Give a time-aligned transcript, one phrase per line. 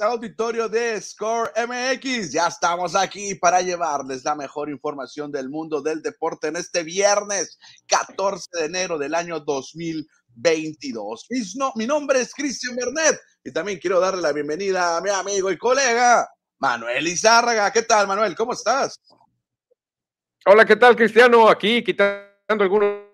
[0.00, 2.32] auditorio de Score MX.
[2.32, 7.56] Ya estamos aquí para llevarles la mejor información del mundo del deporte en este viernes
[7.86, 11.28] 14 de enero del año 2022.
[11.76, 15.56] mi nombre es Cristian Bernet y también quiero darle la bienvenida a mi amigo y
[15.56, 17.70] colega Manuel Izárraga.
[17.70, 18.34] ¿Qué tal, Manuel?
[18.34, 19.00] ¿Cómo estás?
[20.46, 21.48] Hola, ¿qué tal, Cristiano?
[21.48, 23.06] Aquí quitando algunos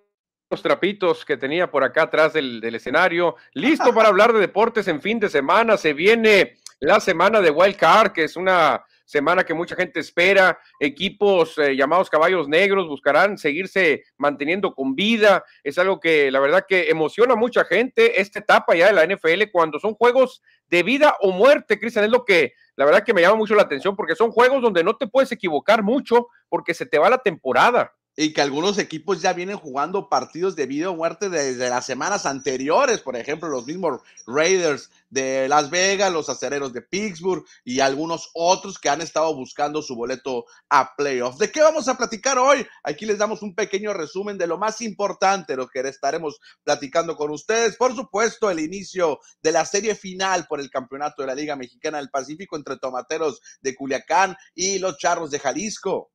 [0.61, 3.37] trapitos que tenía por acá atrás del, escenario.
[3.55, 5.77] Listo para hablar de deportes en fin de semana.
[5.77, 10.59] Se viene la semana de Wild Card, que es una semana que mucha gente espera.
[10.81, 15.45] Equipos eh, llamados caballos negros buscarán seguirse manteniendo con vida.
[15.63, 19.07] Es algo que la verdad que emociona a mucha gente esta etapa ya de la
[19.07, 22.05] NFL cuando son juegos de vida o muerte, Cristian.
[22.05, 24.83] Es lo que la verdad que me llama mucho la atención porque son juegos donde
[24.83, 29.23] no te puedes equivocar mucho porque se te va la temporada y que algunos equipos
[29.23, 33.67] ya vienen jugando partidos de vida o muerte desde las semanas anteriores, por ejemplo, los
[33.67, 39.35] mismos Raiders de Las Vegas, los acereros de Pittsburgh y algunos otros que han estado
[39.35, 41.39] buscando su boleto a playoffs.
[41.39, 42.67] ¿De qué vamos a platicar hoy?
[42.83, 47.31] Aquí les damos un pequeño resumen de lo más importante, lo que estaremos platicando con
[47.31, 47.77] ustedes.
[47.77, 51.99] Por supuesto, el inicio de la serie final por el campeonato de la Liga Mexicana
[51.99, 56.11] del Pacífico entre Tomateros de Culiacán y los Charros de Jalisco.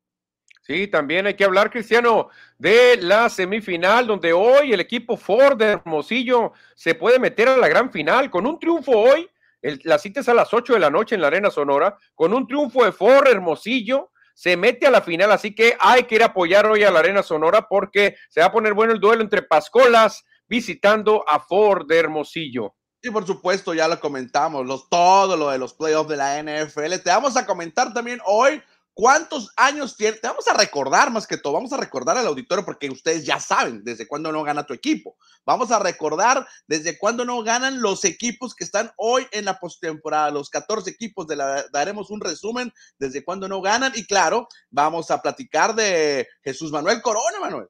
[0.67, 5.67] Sí, también hay que hablar, Cristiano, de la semifinal, donde hoy el equipo Ford de
[5.67, 9.29] Hermosillo se puede meter a la gran final con un triunfo hoy.
[9.61, 11.97] la cita es a las 8 de la noche en la Arena Sonora.
[12.13, 15.31] Con un triunfo de Ford Hermosillo, se mete a la final.
[15.31, 18.47] Así que hay que ir a apoyar hoy a la Arena Sonora porque se va
[18.47, 22.75] a poner bueno el duelo entre Pascolas visitando a Ford de Hermosillo.
[23.01, 26.95] Y por supuesto, ya lo comentamos, los, todo lo de los playoffs de la NFL.
[27.01, 28.61] Te vamos a comentar también hoy
[28.97, 30.17] ¿Cuántos años tiene?
[30.17, 33.39] Te vamos a recordar más que todo, vamos a recordar al auditorio porque ustedes ya
[33.39, 35.17] saben desde cuándo no gana tu equipo.
[35.45, 40.31] Vamos a recordar desde cuándo no ganan los equipos que están hoy en la postemporada.
[40.31, 45.11] Los 14 equipos de la, daremos un resumen desde cuándo no ganan y claro, vamos
[45.11, 47.67] a platicar de Jesús Manuel Corona, Manuel.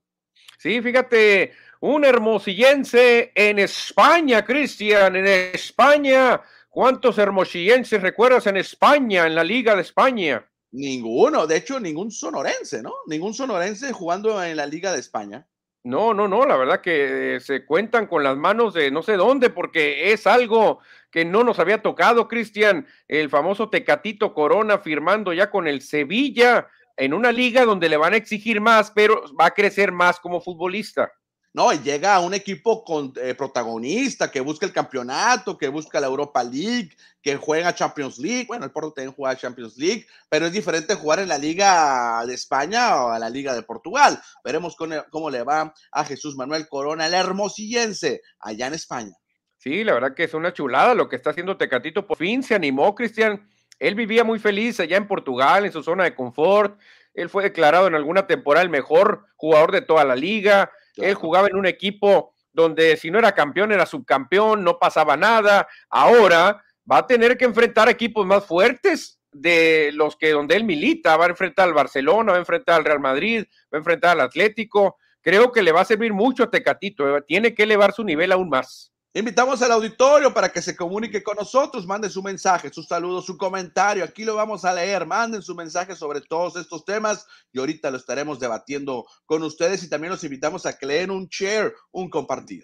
[0.58, 1.52] Sí, fíjate,
[1.82, 6.42] un hermosillense en España, Cristian, en España.
[6.70, 10.48] ¿Cuántos hermosillenses recuerdas en España, en la Liga de España?
[10.72, 12.94] Ninguno, de hecho, ningún sonorense, ¿no?
[13.08, 15.48] Ningún sonorense jugando en la Liga de España.
[15.84, 19.50] No, no, no, la verdad que se cuentan con las manos de no sé dónde,
[19.50, 20.80] porque es algo
[21.10, 26.68] que no nos había tocado, Cristian, el famoso Tecatito Corona firmando ya con el Sevilla
[26.98, 30.42] en una liga donde le van a exigir más, pero va a crecer más como
[30.42, 31.12] futbolista.
[31.54, 36.00] No, y llega a un equipo con, eh, protagonista que busca el campeonato, que busca
[36.00, 36.92] la Europa League,
[37.22, 38.46] que juega Champions League.
[38.48, 42.34] Bueno, el Porto también juega Champions League, pero es diferente jugar en la Liga de
[42.34, 44.22] España o a la Liga de Portugal.
[44.44, 49.14] Veremos cómo, le va a Jesús Manuel Corona, el hermosillense, allá en España.
[49.58, 52.06] Sí, la verdad que es una chulada lo que está haciendo Tecatito.
[52.06, 53.50] Por fin se animó, Cristian.
[53.80, 56.80] Él vivía muy feliz allá en Portugal, en su zona de confort.
[57.16, 61.48] Él fue declarado en alguna temporada el mejor jugador de toda la liga él jugaba
[61.48, 65.68] en un equipo donde si no era campeón era subcampeón, no pasaba nada.
[65.90, 71.18] Ahora va a tener que enfrentar equipos más fuertes de los que donde él milita.
[71.18, 74.22] Va a enfrentar al Barcelona, va a enfrentar al Real Madrid, va a enfrentar al
[74.22, 74.98] Atlético.
[75.22, 77.22] Creo que le va a servir mucho a Tecatito.
[77.24, 78.92] Tiene que elevar su nivel aún más.
[79.18, 83.36] Invitamos al auditorio para que se comunique con nosotros, manden su mensaje, su saludo, su
[83.36, 84.04] comentario.
[84.04, 85.08] Aquí lo vamos a leer.
[85.08, 89.90] Manden su mensaje sobre todos estos temas y ahorita lo estaremos debatiendo con ustedes y
[89.90, 92.64] también los invitamos a que leen un share, un compartir.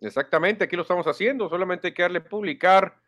[0.00, 1.48] Exactamente, aquí lo estamos haciendo.
[1.48, 3.00] Solamente hay que darle publicar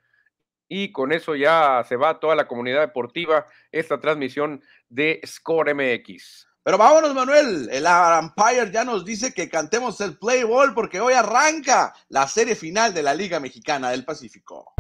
[0.68, 6.46] y con eso ya se va toda la comunidad deportiva esta transmisión de Score MX.
[6.64, 7.68] Pero vámonos, Manuel.
[7.70, 12.56] El Empire ya nos dice que cantemos el play ball porque hoy arranca la serie
[12.56, 14.72] final de la Liga Mexicana del Pacífico.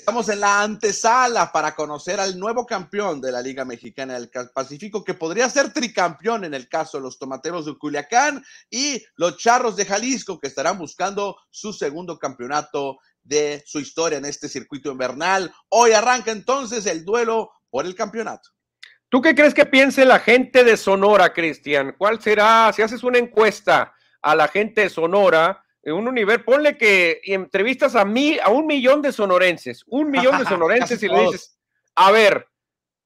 [0.00, 5.04] Estamos en la antesala para conocer al nuevo campeón de la Liga Mexicana del Pacífico,
[5.04, 9.76] que podría ser tricampeón en el caso de los Tomateros de Culiacán y los Charros
[9.76, 15.52] de Jalisco, que estarán buscando su segundo campeonato de su historia en este circuito invernal.
[15.68, 18.48] Hoy arranca entonces el duelo por el campeonato.
[19.10, 21.94] ¿Tú qué crees que piense la gente de Sonora, Cristian?
[21.98, 23.92] ¿Cuál será, si haces una encuesta
[24.22, 29.02] a la gente de Sonora, un universo, ponle que entrevistas a mí, a un millón
[29.02, 31.58] de sonorenses, un millón de sonorenses y le dices,
[31.94, 32.46] a ver,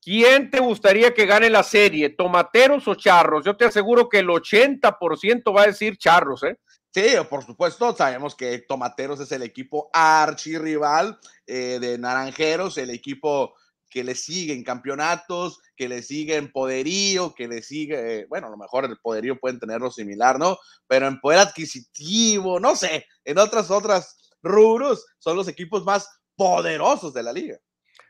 [0.00, 2.10] ¿quién te gustaría que gane la serie?
[2.10, 3.44] ¿Tomateros o charros?
[3.44, 6.58] Yo te aseguro que el 80% va a decir charros, ¿eh?
[6.92, 13.54] Sí, por supuesto, sabemos que Tomateros es el equipo archirrival eh, de Naranjeros, el equipo
[13.94, 18.84] que le siguen campeonatos, que le siguen poderío, que le sigue, bueno, a lo mejor
[18.84, 20.58] el poderío pueden tenerlo similar, ¿no?
[20.88, 27.14] Pero en poder adquisitivo, no sé, en otras, otras rubros, son los equipos más poderosos
[27.14, 27.56] de la liga.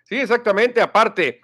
[0.05, 0.81] Sí, exactamente.
[0.81, 1.43] Aparte,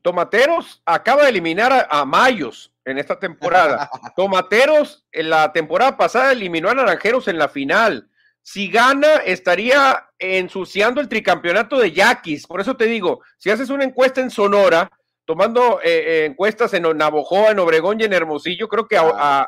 [0.00, 3.90] Tomateros acaba de eliminar a, Mayos en esta temporada.
[4.16, 8.08] Tomateros en la temporada pasada eliminó a Naranjeros en la final.
[8.48, 12.46] Si gana, estaría ensuciando el tricampeonato de Yaquis.
[12.46, 14.88] Por eso te digo, si haces una encuesta en Sonora,
[15.24, 19.02] tomando eh, eh, encuestas en Navojoa, en Obregón y en Hermosillo, creo que a,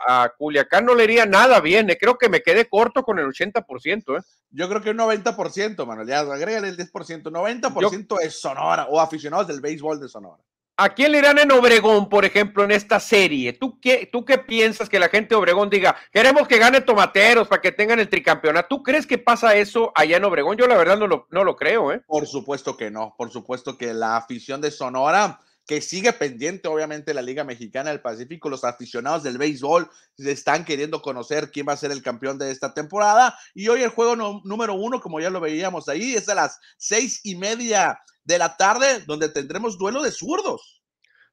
[0.05, 1.89] a, Culiacán no le iría nada bien.
[1.91, 1.97] Eh.
[1.97, 4.25] Creo que me quedé corto con el 80%.
[4.51, 6.09] Yo creo que un 90%, Manuel.
[6.09, 7.23] Ya agrégale el 10%.
[7.23, 10.43] 90% es Sonora o aficionados del béisbol de Sonora.
[10.81, 13.53] ¿A quién le irán en Obregón, por ejemplo, en esta serie?
[13.53, 17.49] ¿Tú qué, ¿Tú qué piensas que la gente de Obregón diga, queremos que gane Tomateros
[17.49, 18.69] para que tengan el tricampeonato?
[18.69, 20.57] ¿Tú crees que pasa eso allá en Obregón?
[20.57, 22.01] Yo la verdad no lo, no lo creo, ¿eh?
[22.07, 27.13] Por supuesto que no, por supuesto que la afición de Sonora que sigue pendiente, obviamente,
[27.13, 28.49] la Liga Mexicana del Pacífico.
[28.49, 32.73] Los aficionados del béisbol están queriendo conocer quién va a ser el campeón de esta
[32.73, 33.39] temporada.
[33.55, 37.21] Y hoy el juego número uno, como ya lo veíamos ahí, es a las seis
[37.23, 40.81] y media de la tarde, donde tendremos duelo de zurdos.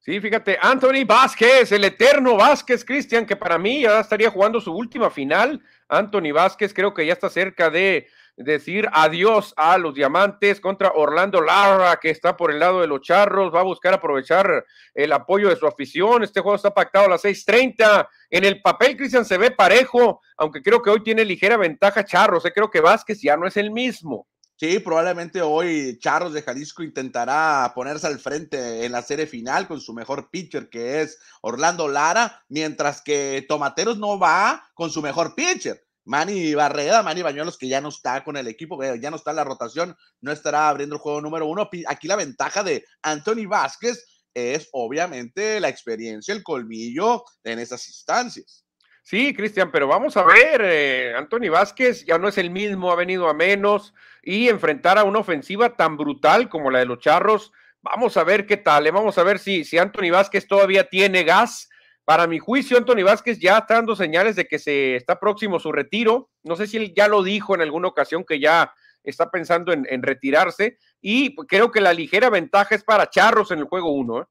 [0.02, 4.74] Sí, fíjate, Anthony Vázquez, el eterno Vázquez, Cristian, que para mí ya estaría jugando su
[4.74, 5.64] última final.
[5.88, 11.42] Anthony Vázquez creo que ya está cerca de decir adiós a los diamantes contra Orlando
[11.42, 15.50] Lara, que está por el lado de los charros, va a buscar aprovechar el apoyo
[15.50, 16.24] de su afición.
[16.24, 18.10] Este juego está pactado a las 6:30.
[18.30, 22.46] En el papel, Cristian se ve parejo, aunque creo que hoy tiene ligera ventaja Charros.
[22.46, 22.52] ¿eh?
[22.54, 24.28] Creo que Vázquez ya no es el mismo.
[24.58, 29.82] Sí, probablemente hoy Charros de Jalisco intentará ponerse al frente en la serie final con
[29.82, 35.36] su mejor pitcher, que es Orlando Lara, mientras que Tomateros no va con su mejor
[35.36, 35.85] pitcher.
[36.06, 39.38] Manny Barreda, Manny Bañuelos, que ya no está con el equipo, ya no está en
[39.38, 41.70] la rotación, no estará abriendo el juego número uno.
[41.88, 48.66] Aquí la ventaja de Anthony Vázquez es obviamente la experiencia, el colmillo en esas instancias.
[49.02, 52.96] Sí, Cristian, pero vamos a ver, eh, Anthony Vázquez ya no es el mismo, ha
[52.96, 53.94] venido a menos
[54.24, 57.52] y enfrentar a una ofensiva tan brutal como la de los Charros,
[57.84, 61.24] vamos a ver qué tal, eh, vamos a ver si, si Anthony Vázquez todavía tiene
[61.24, 61.70] gas
[62.06, 65.72] para mi juicio, Anthony Vázquez ya está dando señales de que se está próximo su
[65.72, 66.30] retiro.
[66.44, 68.72] No sé si él ya lo dijo en alguna ocasión que ya
[69.04, 70.78] está pensando en, retirarse.
[71.02, 74.22] Y creo que la ligera ventaja es para Charros en el juego 1.
[74.22, 74.26] ¿eh?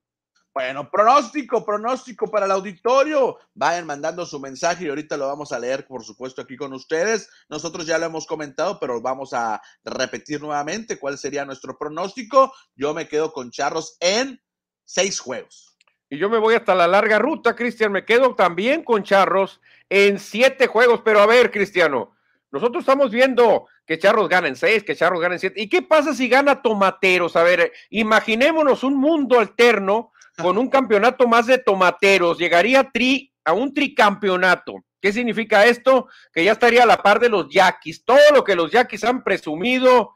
[0.54, 3.38] Bueno, pronóstico, pronóstico para el auditorio.
[3.54, 7.28] Vayan mandando su mensaje y ahorita lo vamos a leer, por supuesto, aquí con ustedes.
[7.48, 12.52] Nosotros ya lo hemos comentado, pero vamos a repetir nuevamente cuál sería nuestro pronóstico.
[12.76, 14.40] Yo me quedo con Charros en
[14.84, 15.73] seis juegos
[16.10, 17.92] y yo me voy hasta la larga ruta, Cristian.
[17.92, 21.00] Me quedo también con Charros en siete juegos.
[21.04, 22.14] Pero a ver, Cristiano,
[22.50, 25.60] nosotros estamos viendo que Charros ganen seis, que Charros ganen siete.
[25.60, 27.36] ¿Y qué pasa si gana Tomateros?
[27.36, 32.38] A ver, imaginémonos un mundo alterno con un campeonato más de Tomateros.
[32.38, 34.84] Llegaría tri, a un tricampeonato.
[35.00, 36.08] ¿Qué significa esto?
[36.32, 38.04] Que ya estaría a la par de los Yaquis.
[38.04, 40.14] Todo lo que los Yaquis han presumido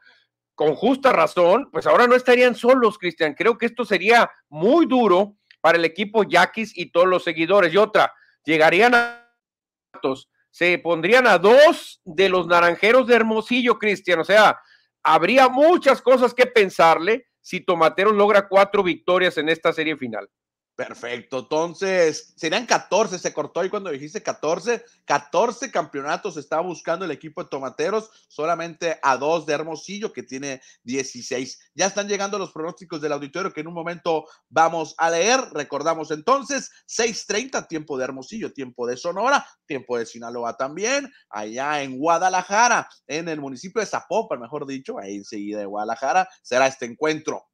[0.55, 3.33] con justa razón, pues ahora no estarían solos, Cristian.
[3.33, 7.73] Creo que esto sería muy duro para el equipo Yaquis y todos los seguidores.
[7.73, 8.13] Y otra,
[8.43, 9.25] llegarían a
[10.51, 14.19] se pondrían a dos de los naranjeros de Hermosillo, Cristian.
[14.19, 14.59] O sea,
[15.03, 20.29] habría muchas cosas que pensarle si Tomateros logra cuatro victorias en esta serie final.
[20.79, 27.11] Perfecto, entonces serían 14, se cortó ahí cuando dijiste 14, 14 campeonatos está buscando el
[27.11, 31.71] equipo de Tomateros, solamente a dos de Hermosillo que tiene 16.
[31.75, 35.41] Ya están llegando los pronósticos del auditorio que en un momento vamos a leer.
[35.51, 41.99] Recordamos entonces 6:30 tiempo de Hermosillo, tiempo de Sonora, tiempo de Sinaloa también, allá en
[41.99, 47.49] Guadalajara, en el municipio de Zapopan, mejor dicho, ahí enseguida de Guadalajara será este encuentro.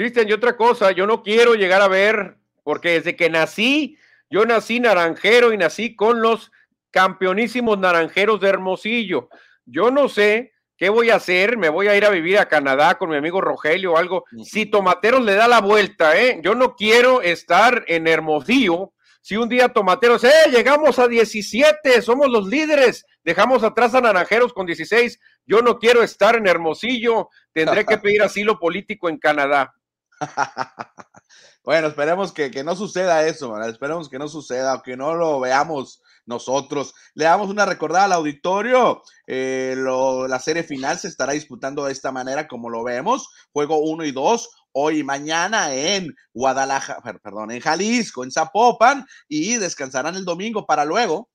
[0.00, 3.98] Cristian, y otra cosa, yo no quiero llegar a ver, porque desde que nací,
[4.30, 6.50] yo nací naranjero y nací con los
[6.90, 9.28] campeonísimos naranjeros de Hermosillo.
[9.66, 12.96] Yo no sé qué voy a hacer, me voy a ir a vivir a Canadá
[12.96, 14.24] con mi amigo Rogelio o algo.
[14.42, 16.40] Si Tomateros le da la vuelta, ¿eh?
[16.42, 18.94] Yo no quiero estar en Hermosillo.
[19.20, 20.50] Si un día Tomateros, ¡eh!
[20.50, 25.20] Llegamos a 17, somos los líderes, dejamos atrás a Naranjeros con 16.
[25.44, 29.74] Yo no quiero estar en Hermosillo, tendré que pedir asilo político en Canadá.
[31.64, 36.94] bueno, esperemos que, no suceda eso, esperemos que no suceda que no lo veamos nosotros.
[37.14, 39.02] Le damos una recordada al auditorio.
[39.26, 43.28] Eh, la serie final se estará disputando de esta manera como lo vemos.
[43.52, 49.56] Juego 1 y 2 hoy y mañana en Guadalajara, perdón, en Jalisco, en Zapopan y
[49.56, 51.28] descansarán el domingo para luego.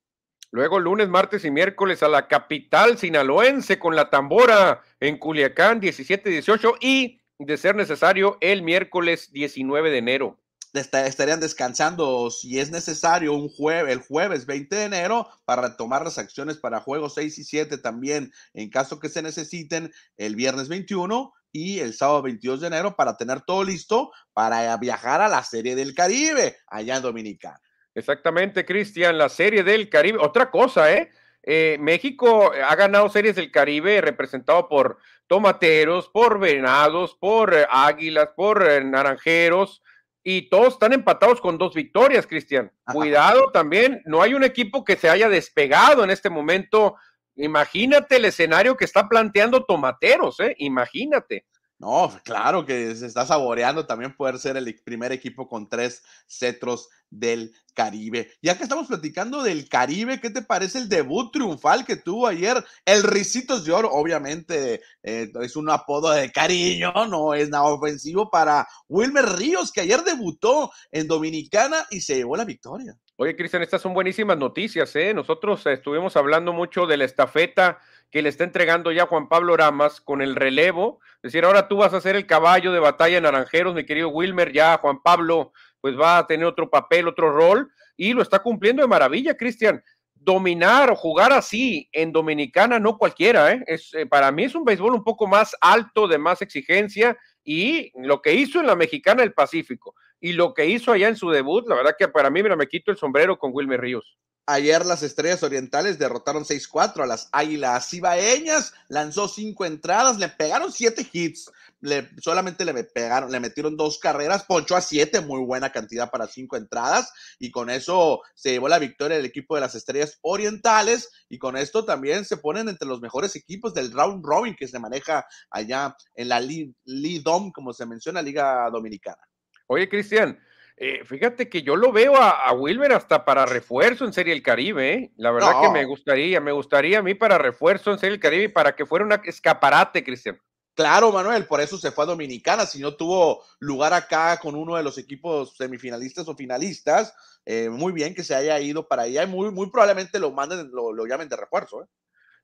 [0.52, 6.78] Luego lunes, martes y miércoles a la capital sinaloense con la tambora en Culiacán 17-18
[6.80, 10.38] y de ser necesario, el miércoles 19 de enero.
[10.72, 16.18] Estarían descansando, si es necesario, un jueves, el jueves 20 de enero para retomar las
[16.18, 21.32] acciones para juegos 6 y 7 también, en caso que se necesiten, el viernes 21
[21.50, 25.74] y el sábado 22 de enero para tener todo listo para viajar a la Serie
[25.76, 27.60] del Caribe, allá en Dominicana.
[27.94, 30.18] Exactamente, Cristian, la Serie del Caribe.
[30.20, 31.10] Otra cosa, ¿eh?
[31.48, 34.98] Eh, México ha ganado series del Caribe representado por
[35.28, 39.80] tomateros, por venados, por eh, águilas, por eh, naranjeros
[40.24, 42.72] y todos están empatados con dos victorias, Cristian.
[42.92, 46.96] Cuidado también, no hay un equipo que se haya despegado en este momento.
[47.36, 50.56] Imagínate el escenario que está planteando Tomateros, ¿eh?
[50.58, 51.46] Imagínate.
[51.78, 56.88] No, claro que se está saboreando también poder ser el primer equipo con tres cetros
[57.10, 58.32] del Caribe.
[58.40, 62.64] Ya que estamos platicando del Caribe, ¿qué te parece el debut triunfal que tuvo ayer?
[62.86, 68.30] El Ricitos de Oro, obviamente eh, es un apodo de cariño, no es nada ofensivo
[68.30, 72.96] para Wilmer Ríos, que ayer debutó en Dominicana y se llevó la victoria.
[73.16, 75.14] Oye, Cristian, estas son buenísimas noticias, ¿eh?
[75.14, 77.78] Nosotros estuvimos hablando mucho de la estafeta
[78.10, 81.00] que le está entregando ya Juan Pablo Ramas con el relevo.
[81.16, 84.52] Es decir, ahora tú vas a ser el caballo de batalla Naranjeros, mi querido Wilmer,
[84.52, 88.82] ya Juan Pablo pues va a tener otro papel, otro rol, y lo está cumpliendo
[88.82, 89.82] de maravilla, Cristian.
[90.14, 93.62] Dominar o jugar así en Dominicana, no cualquiera, ¿eh?
[93.68, 97.92] Es, eh, para mí es un béisbol un poco más alto, de más exigencia, y
[98.02, 101.30] lo que hizo en la Mexicana del Pacífico y lo que hizo allá en su
[101.30, 104.16] debut, la verdad que para mí, me quito el sombrero con Wilmer Ríos.
[104.48, 110.70] Ayer las Estrellas Orientales derrotaron 6-4 a las Águilas Cibaeñas, lanzó cinco entradas, le pegaron
[110.70, 115.72] siete hits, le, solamente le pegaron, le metieron dos carreras, ponchó a siete, muy buena
[115.72, 119.74] cantidad para cinco entradas, y con eso se llevó la victoria del equipo de las
[119.74, 124.54] Estrellas Orientales, y con esto también se ponen entre los mejores equipos del round robin
[124.56, 129.18] que se maneja allá en la Lidom, como se menciona, Liga Dominicana.
[129.66, 130.38] Oye, Cristian,
[130.76, 134.92] eh, fíjate que yo lo veo a, Wilmer hasta para refuerzo en Serie del Caribe.
[134.92, 135.12] ¿eh?
[135.16, 138.44] La verdad que me gustaría, me gustaría a mí para refuerzo en Serie del Caribe
[138.44, 140.38] y para que fuera un escaparate, Cristian.
[140.74, 144.76] Claro, Manuel, por eso se fue a Dominicana, si no tuvo lugar acá con uno
[144.76, 147.14] de los equipos semifinalistas o finalistas,
[147.46, 150.70] eh, muy bien que se haya ido para allá y muy, muy probablemente lo manden,
[150.72, 151.88] lo, lo llamen de refuerzo.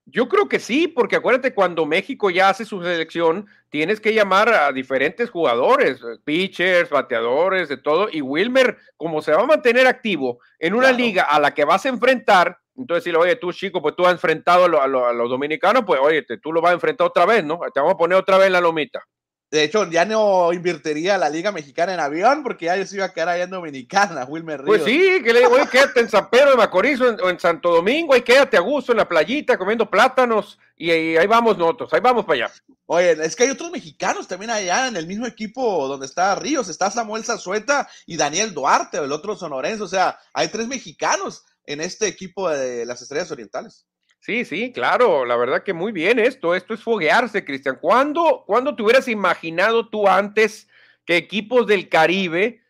[0.04, 4.48] Yo creo que sí, porque acuérdate, cuando México ya hace su selección, tienes que llamar
[4.48, 9.86] a diferentes jugadores, eh, pitchers, bateadores, de todo, y Wilmer, como se va a mantener
[9.86, 13.80] activo en una liga a la que vas a enfrentar, entonces decirle, oye, tú chico,
[13.80, 17.24] pues tú has enfrentado a, los dominicanos, pues oye, tú lo vas a enfrentar otra
[17.24, 17.60] vez, ¿no?
[17.72, 19.04] Te vamos a poner otra vez en la lomita.
[19.52, 23.04] De hecho, ya no invertiría la Liga Mexicana en avión porque ya yo se iba
[23.04, 24.78] a quedar allá en Dominicana, Wilmer Ríos.
[24.78, 27.70] Pues sí, que le digo, oye, quédate en San Pedro de Macorís o en, Santo
[27.70, 32.00] Domingo, y quédate a gusto en la playita comiendo plátanos y, ahí vamos nosotros, ahí
[32.00, 32.54] vamos para allá.
[32.86, 36.70] Oye, es que hay otros mexicanos también allá en el mismo equipo donde está Ríos,
[36.70, 41.82] está Samuel Zazueta y Daniel Duarte, el otro sonorense, o sea, hay tres mexicanos en
[41.82, 43.86] este equipo de las Estrellas Orientales.
[44.22, 47.76] Sí, sí, claro, la verdad que muy bien esto, esto es foguearse, Cristian.
[47.80, 50.68] ¿Cuándo, ¿Cuándo te hubieras imaginado tú antes
[51.04, 52.62] que equipos del Caribe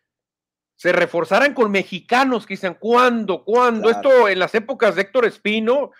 [0.75, 2.75] se reforzaran con mexicanos, Cristian?
[2.79, 3.43] ¿Cuándo?
[3.43, 3.91] ¿Cuándo?
[3.91, 5.91] Esto en las épocas de Héctor Espino,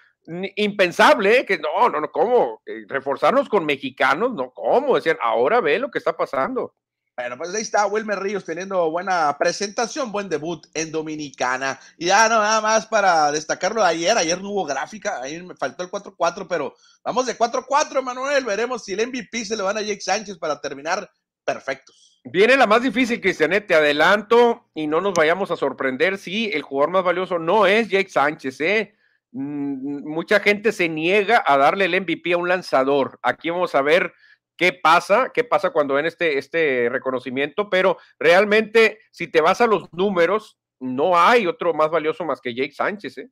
[0.55, 1.45] impensable, ¿eh?
[1.45, 2.63] que no, no, no, ¿cómo?
[2.65, 4.33] Eh, ¿Reforzarnos con mexicanos?
[4.33, 4.95] No, ¿cómo?
[4.95, 6.73] Decían, ahora ve lo que está pasando.
[7.15, 11.79] Bueno, pues ahí está Wilmer Ríos teniendo buena presentación, buen debut en Dominicana.
[11.95, 14.17] Y ya no, nada más para destacarlo de ayer.
[14.17, 18.45] Ayer no hubo gráfica, ahí me faltó el 4-4, pero vamos de 4-4, Manuel.
[18.45, 21.07] Veremos si el MVP se le van a Jake Sánchez para terminar
[21.45, 22.19] perfectos.
[22.23, 26.63] Viene la más difícil, Cristianet, te adelanto y no nos vayamos a sorprender si el
[26.63, 28.95] jugador más valioso no es Jake Sánchez, ¿eh?
[29.33, 33.19] Mm, mucha gente se niega a darle el MVP a un lanzador.
[33.21, 34.13] Aquí vamos a ver
[34.57, 39.67] qué pasa, qué pasa cuando ven este, este reconocimiento, pero realmente si te vas a
[39.67, 43.17] los números, no hay otro más valioso más que Jake Sánchez.
[43.17, 43.29] ¿eh?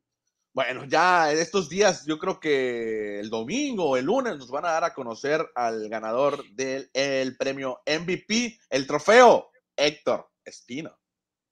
[0.54, 4.66] Bueno, ya en estos días, yo creo que el domingo o el lunes nos van
[4.66, 10.98] a dar a conocer al ganador del premio MVP, el trofeo Héctor Espino.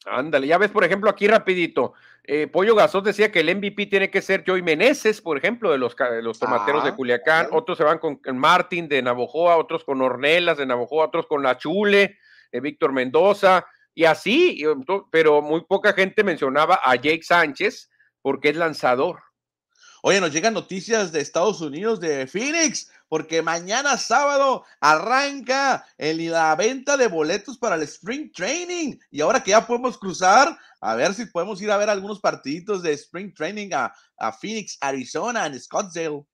[0.06, 1.92] Ándale, ya ves, por ejemplo, aquí rapidito,
[2.24, 5.78] eh, Pollo Gasón decía que el MVP tiene que ser Joey Meneses, por ejemplo, de
[5.78, 10.00] los, los tomateros de ah, Culiacán, otros se van con Martín de Navojoa, otros con
[10.02, 12.18] Ornelas de Navojoa, otros con La Chule,
[12.52, 14.62] de Víctor Mendoza, y así,
[15.10, 17.90] pero muy poca gente mencionaba a Jake Sánchez
[18.22, 19.20] porque es lanzador.
[20.02, 26.96] Oye, nos llegan noticias de Estados Unidos, de Phoenix, porque mañana sábado arranca la venta
[26.96, 28.96] de boletos para el Spring Training.
[29.10, 32.82] Y ahora que ya podemos cruzar, a ver si podemos ir a ver algunos partiditos
[32.82, 33.92] de Spring Training a,
[34.32, 36.24] Phoenix, Arizona, en Scottsdale.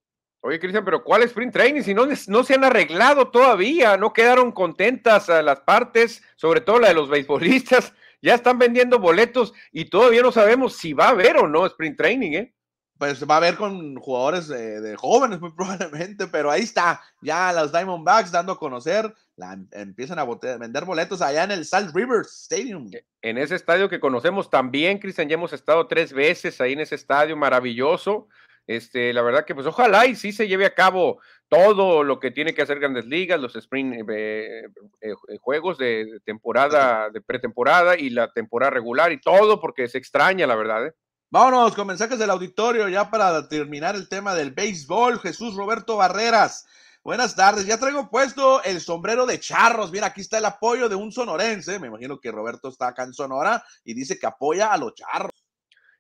[0.43, 1.83] Oye, Cristian, pero ¿cuál es sprint training?
[1.83, 6.79] Si no, no se han arreglado todavía, no quedaron contentas a las partes, sobre todo
[6.79, 7.93] la de los beisbolistas,
[8.23, 11.97] ya están vendiendo boletos y todavía no sabemos si va a haber o no sprint
[11.97, 12.56] training, ¿eh?
[12.99, 17.73] Pues va a haber con jugadores de, jóvenes muy probablemente, pero ahí está, ya los
[17.73, 22.89] Diamondbacks dando a conocer, la, empiezan a vender boletos allá en el Salt River Stadium.
[22.93, 26.81] E, en ese estadio que conocemos también, Cristian, ya hemos estado tres veces ahí en
[26.81, 28.29] ese estadio maravilloso.
[28.67, 32.33] Este, la verdad que pues ojalá y sí se lleve a cabo todo lo que
[32.33, 34.65] tiene que hacer Grandes Ligas, los sprint eh, eh,
[35.01, 40.47] eh, juegos de temporada, de pretemporada y la temporada regular y todo porque se extraña,
[40.47, 40.93] la verdad.
[41.29, 45.19] Vámonos con mensajes del auditorio ya para terminar el tema del béisbol.
[45.19, 46.67] Jesús Roberto Barreras.
[47.03, 49.91] Buenas tardes, ya traigo puesto el sombrero de charros.
[49.91, 51.81] Mira, aquí está el apoyo de un sonorense.
[51.81, 55.33] Me imagino que Roberto está acá en Sonora y dice que apoya a los charros.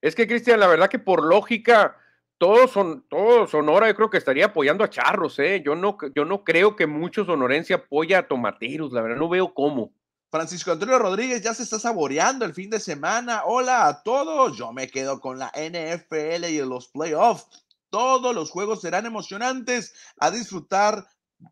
[0.01, 1.97] Es que, Cristian, la verdad que por lógica,
[2.39, 5.61] todos son, todos Sonora yo creo que estaría apoyando a Charros, ¿eh?
[5.65, 9.55] Yo no, yo no creo que muchos sonorense apoya a Tomateros, la verdad, no veo
[9.55, 9.93] cómo.
[10.37, 13.45] Francisco Antonio Rodríguez ya se está saboreando el fin de semana.
[13.47, 17.47] Hola a todos, yo me quedo con la NFL y los playoffs.
[17.89, 21.07] Todos los juegos serán emocionantes a disfrutar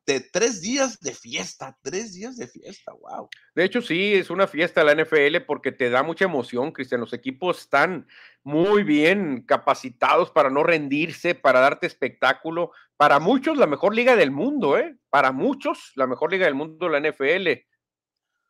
[0.05, 3.31] de tres días de fiesta, tres días de fiesta, wow.
[3.55, 7.01] De hecho, sí, es una fiesta la NFL porque te da mucha emoción, Cristian.
[7.01, 8.07] Los equipos están
[8.43, 12.73] muy bien capacitados para no rendirse, para darte espectáculo.
[12.99, 14.99] Para muchos, la mejor liga del mundo, ¿eh?
[15.09, 17.49] Para muchos, la mejor liga del mundo, la NFL.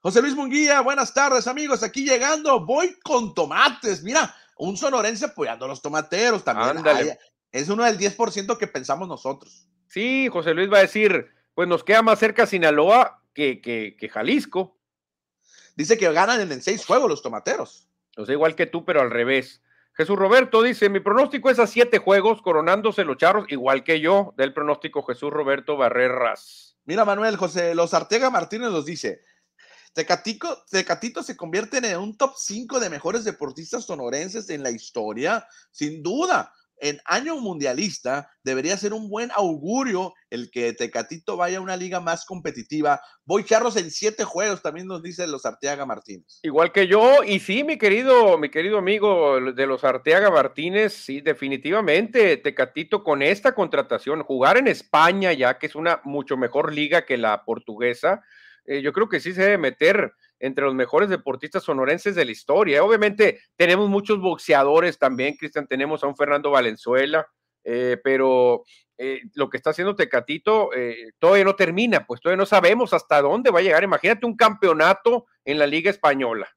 [0.05, 1.83] José Luis Munguía, buenas tardes, amigos.
[1.83, 4.03] Aquí llegando, voy con tomates.
[4.03, 7.17] Mira, un sonorense apoyando a los tomateros también.
[7.51, 9.67] es uno del 10% que pensamos nosotros.
[9.89, 14.77] Sí, José Luis va a decir, pues nos queda más cerca Sinaloa que, que, Jalisco.
[15.75, 17.89] Dice que ganan en seis juegos los tomateros.
[18.19, 19.63] O sea, igual que tú, pero al revés.
[19.95, 24.35] Jesús Roberto dice, mi pronóstico es a siete juegos, coronándose los charros, igual que yo,
[24.37, 26.77] del pronóstico Jesús Roberto Barreras.
[26.85, 29.23] Mira, Manuel, José, los Artega Martínez nos dice,
[29.95, 35.47] Tecatico, Tecatito se convierte en un top 5 de mejores deportistas sonorenses en la historia,
[35.71, 41.61] sin duda en año mundialista debería ser un buen augurio el que Tecatito vaya a
[41.61, 43.01] una liga más competitiva.
[43.25, 46.41] Voy charros en siete juegos, también nos dice los Arteaga Martínez.
[46.43, 51.21] Igual que yo, y sí, mi querido, mi querido amigo de los Arteaga Martínez, sí,
[51.21, 57.07] definitivamente, Tecatito con esta contratación, jugar en España ya, que es una mucho mejor liga
[57.07, 58.23] que la portuguesa,
[58.65, 62.33] eh, yo creo que sí se debe meter entre los mejores deportistas sonorenses de la
[62.33, 62.85] historia.
[62.85, 67.27] Obviamente tenemos muchos boxeadores también, Cristian, tenemos a un Fernando Valenzuela,
[67.65, 68.65] eh, pero
[68.99, 73.23] eh, lo que está haciendo Tecatito eh, todavía no termina, pues todavía no sabemos hasta
[73.23, 73.83] dónde va a llegar.
[73.83, 76.49] Imagínate un campeonato en la Liga Española.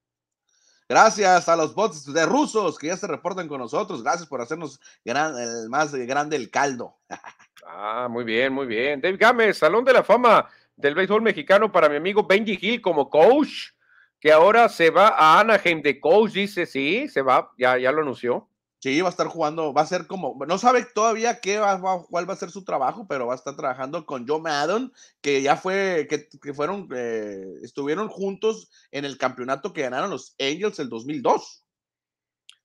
[0.90, 4.04] Gracias a los bots de rusos que ya se reportan con nosotros.
[4.04, 6.96] Gracias por hacernos el más grande el caldo.
[7.68, 9.02] ah, muy bien, muy bien.
[9.02, 13.10] Dave Gámez, Salón de la Fama del béisbol mexicano para mi amigo Benji Hill como
[13.10, 13.72] coach,
[14.20, 18.02] que ahora se va a Anaheim de coach, dice, sí, se va, ya, ya lo
[18.02, 18.50] anunció.
[18.80, 22.30] Sí, va a estar jugando, va a ser como, no sabe todavía qué va, cuál
[22.30, 25.58] va a ser su trabajo, pero va a estar trabajando con Joe Madden, que ya
[25.58, 31.66] fue, que, fueron, eh, estuvieron juntos en el campeonato que ganaron los Angels el 2002.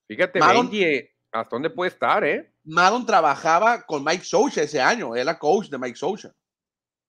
[0.06, 2.52] Fíjate, Benji, ¿hasta dónde puede estar, eh?
[2.64, 6.34] Madden trabajaba con Mike Socha ese año, era coach de Mike Socha.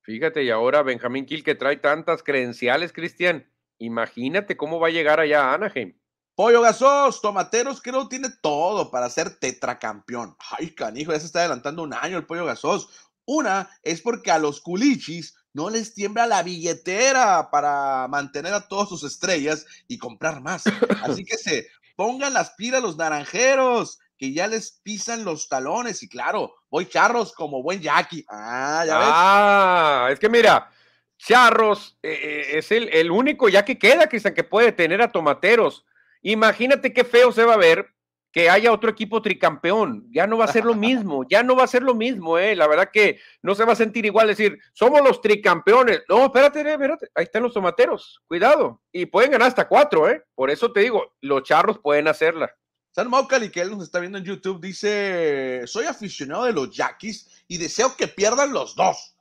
[0.04, 3.50] Fíjate, y ahora Benjamín Kill que trae tantas credenciales, Cristian.
[3.80, 5.98] Imagínate cómo va a llegar allá a Anaheim.
[6.36, 10.36] Pollo Gasos, Tomateros creo tiene todo para ser tetracampeón.
[10.58, 12.90] Ay, canijo, ya se está adelantando un año el Pollo Gasos.
[13.26, 18.90] Una es porque a los culichis no les tiembla la billetera para mantener a todas
[18.90, 20.64] sus estrellas y comprar más.
[21.04, 26.08] Así que se pongan las pilas los naranjeros que ya les pisan los talones y
[26.08, 28.24] claro, voy charros como buen Jackie.
[28.30, 29.08] Ah, ya ves.
[29.12, 30.72] Ah, es que mira,
[31.18, 35.12] Charros eh, eh, es el, el, único ya que queda, Cristian, que puede tener a
[35.12, 35.86] Tomateros.
[36.22, 37.86] Imagínate qué feo se va a ver
[38.32, 40.08] que haya otro equipo tricampeón.
[40.10, 42.56] Ya no va a ser lo mismo, ya no va a ser lo mismo, ¿eh?
[42.56, 46.04] La verdad que no se va a sentir igual decir, somos los tricampeones.
[46.08, 48.82] No, espérate, espérate, ahí están los tomateros, cuidado.
[48.90, 50.24] Y pueden ganar hasta cuatro, ¿eh?
[50.34, 52.56] Por eso te digo, los charros pueden hacerla.
[52.94, 57.44] San Maucali, que él nos está viendo en YouTube, dice: Soy aficionado de los Yaquis
[57.48, 59.16] y deseo que pierdan los dos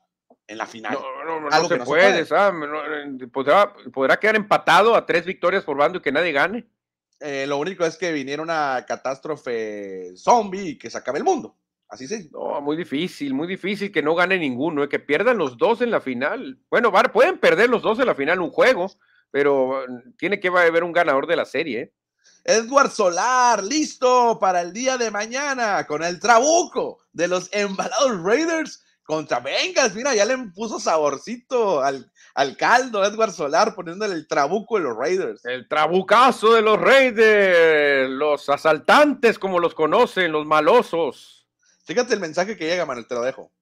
[0.46, 0.92] en la final.
[0.92, 2.26] No, no, no, se, puede,
[3.28, 6.66] Podrá, quedar empatado a tres victorias por bando y que nadie gane.
[7.18, 11.56] Eh, lo único es que viniera una catástrofe zombie y que se acabe el mundo.
[11.88, 12.28] Así sí.
[12.32, 15.90] No, muy difícil, muy difícil que no gane ninguno, eh, que pierdan los dos en
[15.90, 16.58] la final.
[16.70, 18.90] Bueno, pueden perder los dos en la final un juego,
[19.30, 21.80] pero mm, tiene que haber un ganador de la serie.
[21.80, 21.92] ¿eh?
[22.44, 28.82] Edward Solar, listo para el día de mañana con el trabuco de los embalados Raiders
[29.04, 29.94] contra Bengals.
[29.94, 34.96] Mira, ya le puso saborcito al, al caldo Edward Solar poniéndole el trabuco de los
[34.96, 35.44] Raiders.
[35.44, 41.46] El trabucazo de los Raiders, los asaltantes como los conocen, los malosos.
[41.84, 43.52] Fíjate el mensaje que llega, Manuel, te lo dejo.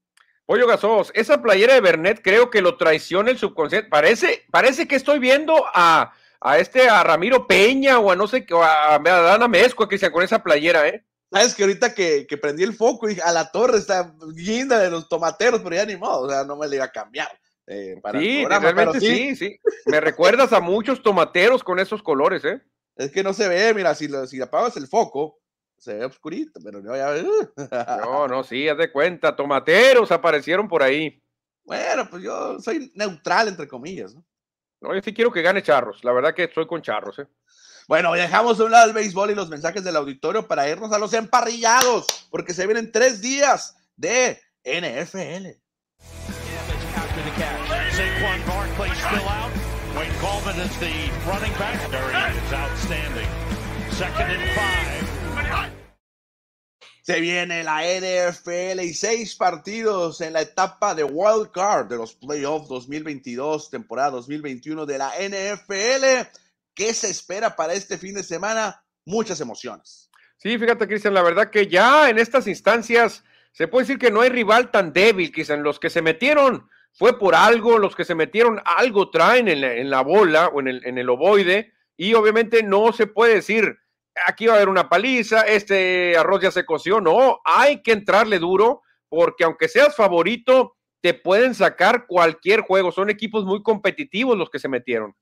[0.46, 3.88] Pollo Gasos, esa playera de Bernet creo que lo traiciona el subconsciente.
[3.88, 8.44] Parece, parece que estoy viendo a, a este, a Ramiro Peña o a no sé
[8.44, 11.04] qué, a, a Dana Mezcua, Cristian, con esa playera, ¿eh?
[11.30, 14.90] Sabes que ahorita que, que prendí el foco y a la torre está guinda de
[14.90, 17.28] los tomateros, pero ya ni modo, o sea, no me le iba a cambiar.
[17.66, 19.36] Eh, para sí, realmente sí.
[19.36, 22.60] sí, Me recuerdas a muchos tomateros con esos colores, ¿eh?
[22.96, 25.38] Es que no se ve, mira, si, si apagas el foco,
[25.78, 27.14] se ve oscurito, pero no, ya
[28.00, 31.22] No, no, sí, haz de cuenta, tomateros aparecieron por ahí.
[31.62, 34.24] Bueno, pues yo soy neutral, entre comillas, ¿no?
[34.80, 37.26] No, yo sí quiero que gane Charros, la verdad que estoy con Charros, ¿eh?
[37.86, 40.98] Bueno, dejamos de un lado el béisbol y los mensajes del auditorio para irnos a
[40.98, 45.58] los emparrillados, porque se vienen tres días de NFL.
[53.90, 55.09] Second and five.
[57.02, 62.14] Se viene la NFL y seis partidos en la etapa de Wild Card de los
[62.14, 66.28] Playoffs 2022, temporada 2021 de la NFL.
[66.74, 68.82] ¿Qué se espera para este fin de semana?
[69.06, 70.10] Muchas emociones.
[70.36, 74.20] Sí, fíjate, Cristian, la verdad que ya en estas instancias se puede decir que no
[74.20, 75.62] hay rival tan débil, Cristian.
[75.62, 80.02] Los que se metieron fue por algo, los que se metieron algo traen en la,
[80.02, 83.78] bola o en el, en el ovoide, y obviamente no se puede decir
[84.26, 87.00] aquí va a haber una paliza, este arroz ya se coció.
[87.00, 92.92] No, hay que entrarle duro porque aunque seas favorito, te pueden sacar cualquier juego.
[92.92, 95.16] Son equipos muy competitivos los que se metieron.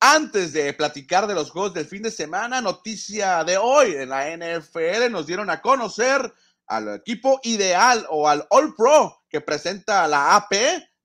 [0.00, 4.36] Antes de platicar de los juegos del fin de semana, noticia de hoy en la
[4.36, 6.32] NFL nos dieron a conocer
[6.66, 10.52] al equipo ideal o al All Pro que presenta la AP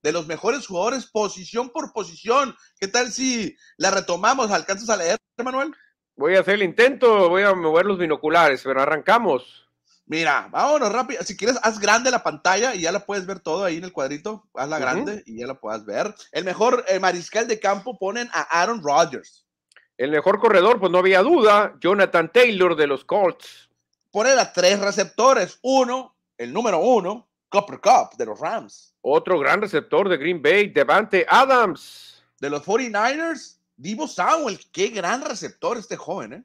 [0.01, 2.55] de los mejores jugadores posición por posición.
[2.79, 4.51] ¿Qué tal si la retomamos?
[4.51, 5.73] ¿Alcanzas a leer, Manuel?
[6.17, 9.67] Voy a hacer el intento, voy a mover los binoculares, pero arrancamos.
[10.07, 11.21] Mira, vámonos rápido.
[11.23, 13.93] Si quieres, haz grande la pantalla y ya la puedes ver todo ahí en el
[13.93, 14.47] cuadrito.
[14.55, 16.15] Hazla grande y ya la puedas ver.
[16.31, 19.45] El mejor eh, mariscal de campo ponen a Aaron Rodgers.
[19.97, 23.69] El mejor corredor, pues no había duda, Jonathan Taylor de los Colts.
[24.09, 25.59] Ponen a tres receptores.
[25.61, 28.95] Uno, el número uno, Copper Cup de los Rams.
[29.01, 32.23] Otro gran receptor de Green Bay, Devante Adams.
[32.39, 36.43] De los 49ers, Divo Samuel, qué gran receptor este joven, ¿eh?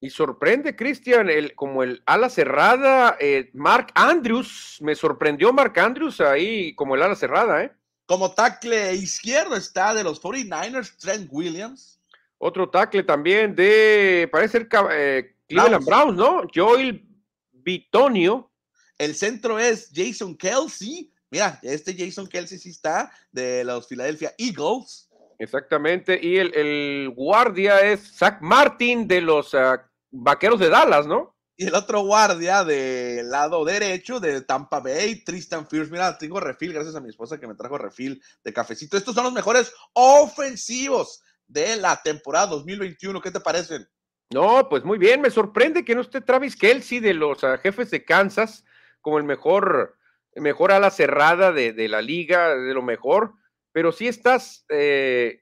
[0.00, 6.20] Y sorprende, Cristian, el, como el ala cerrada, eh, Mark Andrews, me sorprendió Mark Andrews
[6.20, 7.72] ahí como el ala cerrada, ¿eh?
[8.06, 11.98] Como tackle izquierdo está de los 49ers, Trent Williams.
[12.38, 16.42] Otro tackle también de, parece ser eh, Cleveland Browns, ¿no?
[16.54, 17.04] Joel
[17.50, 18.52] Bitonio.
[18.96, 21.12] El centro es Jason Kelsey.
[21.30, 25.07] Mira, este Jason Kelsey sí está de los Philadelphia Eagles.
[25.38, 31.36] Exactamente, y el, guardia es Zach Martin de los ah, Vaqueros de Dallas, ¿no?
[31.56, 35.90] Y el otro guardia del lado derecho de Tampa Bay, Tristan Fierce.
[35.90, 38.96] Mira, tengo refil, gracias a mi esposa que me trajo refil de cafecito.
[38.96, 43.20] Estos son los mejores ofensivos de la temporada 2021.
[43.20, 43.88] ¿Qué te parecen?
[44.30, 45.20] No, pues muy bien.
[45.20, 48.64] Me sorprende que no esté Travis Kelsey de los ah, jefes de Kansas
[49.00, 49.96] como el mejor,
[50.36, 53.34] mejor ala cerrada de, de la liga, de lo mejor
[53.78, 54.64] pero si estás.
[54.70, 55.40] Eh,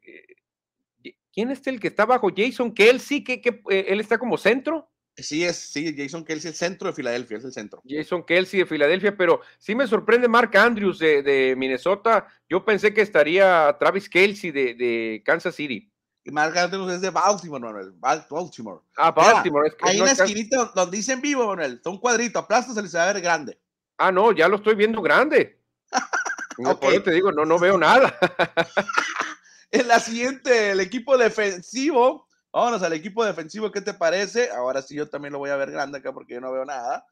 [1.32, 2.28] ¿Quién es el que está bajo?
[2.36, 4.90] Jason Kelsey, que, que eh, él está como centro.
[5.16, 7.82] Sí, es, sí, Jason Kelsey, el centro de Filadelfia, es el centro.
[7.88, 12.26] Jason Kelsey de Filadelfia, pero sí me sorprende Mark Andrews de, Minnesota.
[12.46, 15.90] Yo pensé que estaría Travis Kelsey de, Kansas City.
[16.22, 17.92] Y Mark Andrews es de Baltimore, Manuel.
[17.92, 18.82] Baltimore.
[18.98, 19.74] Ah, Baltimore.
[19.80, 21.76] ahí en la esquinita donde dicen vivo, Manuel.
[21.76, 23.58] Está un cuadrito, aplástase y se va a ver grande.
[23.96, 25.58] Ah, no, ya lo estoy viendo grande.
[26.58, 28.16] No, te digo, no, no veo nada.
[29.70, 32.26] en la siguiente, el equipo defensivo.
[32.52, 34.50] Vámonos al equipo defensivo, ¿qué te parece?
[34.50, 37.04] Ahora sí, yo también lo voy a ver grande acá porque yo no veo nada.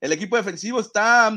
[0.00, 1.30] El equipo defensivo está,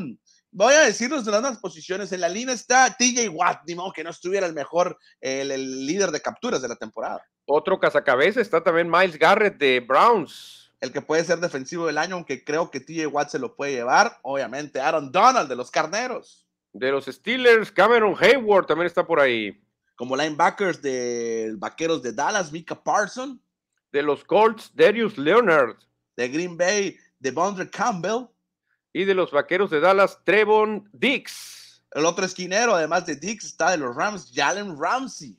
[0.51, 2.11] voy a decirles de las posiciones.
[2.11, 5.85] En la línea está TJ Watt, ni modo que no estuviera el mejor, el, el
[5.85, 7.21] líder de capturas de la temporada.
[7.45, 10.71] Otro cazacabeza está también Miles Garrett de Browns.
[10.79, 13.73] El que puede ser defensivo del año, aunque creo que TJ Watt se lo puede
[13.73, 14.17] llevar.
[14.23, 16.40] Obviamente, Aaron Donald de los Carneros.
[16.73, 19.61] De los Steelers, Cameron Hayward también está por ahí.
[19.95, 23.41] Como linebackers de Vaqueros de Dallas, Mika Parson.
[23.91, 25.75] De los Colts, Darius Leonard.
[26.15, 28.27] De Green Bay, Devondre Campbell.
[28.93, 31.83] Y de los Vaqueros de Dallas, Trevon Dix.
[31.91, 35.37] El otro esquinero, además de Dix, está de los Rams, Jalen Ramsey.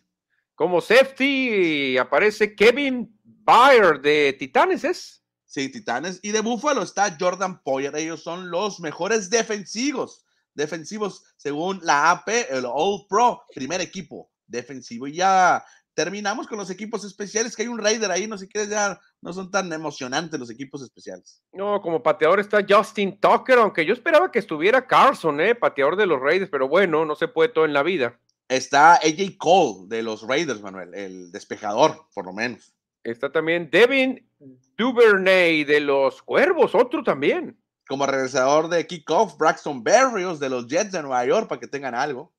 [0.55, 5.25] Como safety aparece Kevin Bayer de Titanes, ¿es?
[5.47, 6.21] Sí, Titanes.
[6.23, 7.97] Y de Buffalo está Jordan Poyer.
[7.97, 10.25] Ellos son los mejores defensivos.
[10.55, 15.07] Defensivos, según la AP, el All Pro, primer equipo defensivo.
[15.07, 18.67] Y ya terminamos con los equipos especiales, que hay un Raider ahí, no sé qué,
[18.67, 21.43] ya no son tan emocionantes los equipos especiales.
[21.53, 26.07] No, como pateador está Justin Tucker, aunque yo esperaba que estuviera Carson, eh, pateador de
[26.07, 28.19] los Raiders, pero bueno, no se puede todo en la vida.
[28.49, 32.75] Está AJ Cole de los Raiders, Manuel, el despejador, por lo menos.
[33.03, 34.29] Está también Devin
[34.77, 37.57] Duvernay de los Cuervos, otro también.
[37.89, 41.95] Como regresador de kickoff, Braxton Berrios de los Jets de Nueva York, para que tengan
[41.95, 42.33] algo.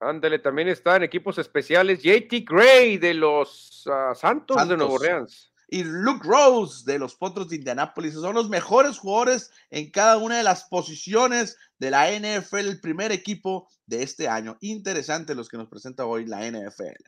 [0.00, 5.52] Ándale, también está en equipos especiales JT Gray de los ah, Santos, de Nueva Orleans.
[5.68, 8.14] Y Luke Rose de los Potros de Indianapolis.
[8.14, 13.10] Son los mejores jugadores en cada una de las posiciones de la NFL, el primer
[13.10, 14.56] equipo de este año.
[14.60, 17.02] Interesante los que nos presenta hoy la NFL.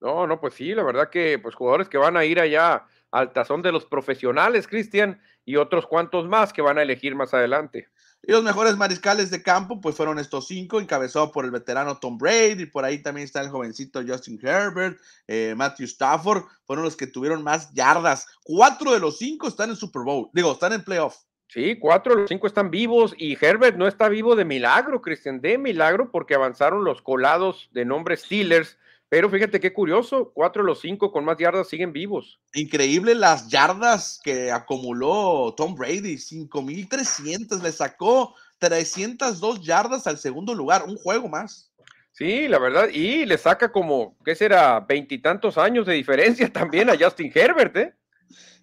[0.00, 3.32] No, no, pues sí, la verdad que pues jugadores que van a ir allá al
[3.32, 7.86] tazón de los profesionales, Cristian, y otros cuantos más que van a elegir más adelante.
[8.24, 12.18] Y los mejores mariscales de campo, pues fueron estos cinco, encabezados por el veterano Tom
[12.18, 14.98] Brady, y por ahí también está el jovencito Justin Herbert,
[15.28, 18.26] eh, Matthew Stafford, fueron los que tuvieron más yardas.
[18.42, 21.14] Cuatro de los cinco están en Super Bowl, digo, están en playoff.
[21.46, 25.40] Sí, cuatro de los cinco están vivos y Herbert no está vivo de milagro, Cristian,
[25.40, 28.76] de milagro, porque avanzaron los colados de nombre Steelers
[29.14, 32.40] pero fíjate qué curioso, cuatro de los cinco con más yardas siguen vivos.
[32.52, 40.82] Increíble las yardas que acumuló Tom Brady, 5.300, le sacó 302 yardas al segundo lugar,
[40.88, 41.70] un juego más.
[42.10, 44.80] Sí, la verdad, y le saca como, ¿qué será?
[44.80, 47.94] Veintitantos años de diferencia también a Justin Herbert, ¿eh?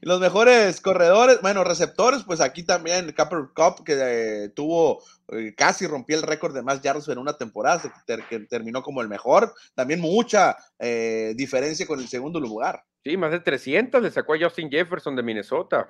[0.02, 5.54] Y los mejores corredores, bueno, receptores, pues aquí también Copper Cup, que eh, tuvo eh,
[5.56, 7.82] casi rompió el récord de más yardas en una temporada,
[8.30, 9.54] que terminó como el mejor.
[9.76, 12.84] También mucha eh, diferencia con el segundo lugar.
[13.04, 15.90] Sí, más de 300 le sacó a Justin Jefferson de Minnesota.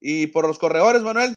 [0.00, 1.34] ¿Y por los corredores, Manuel?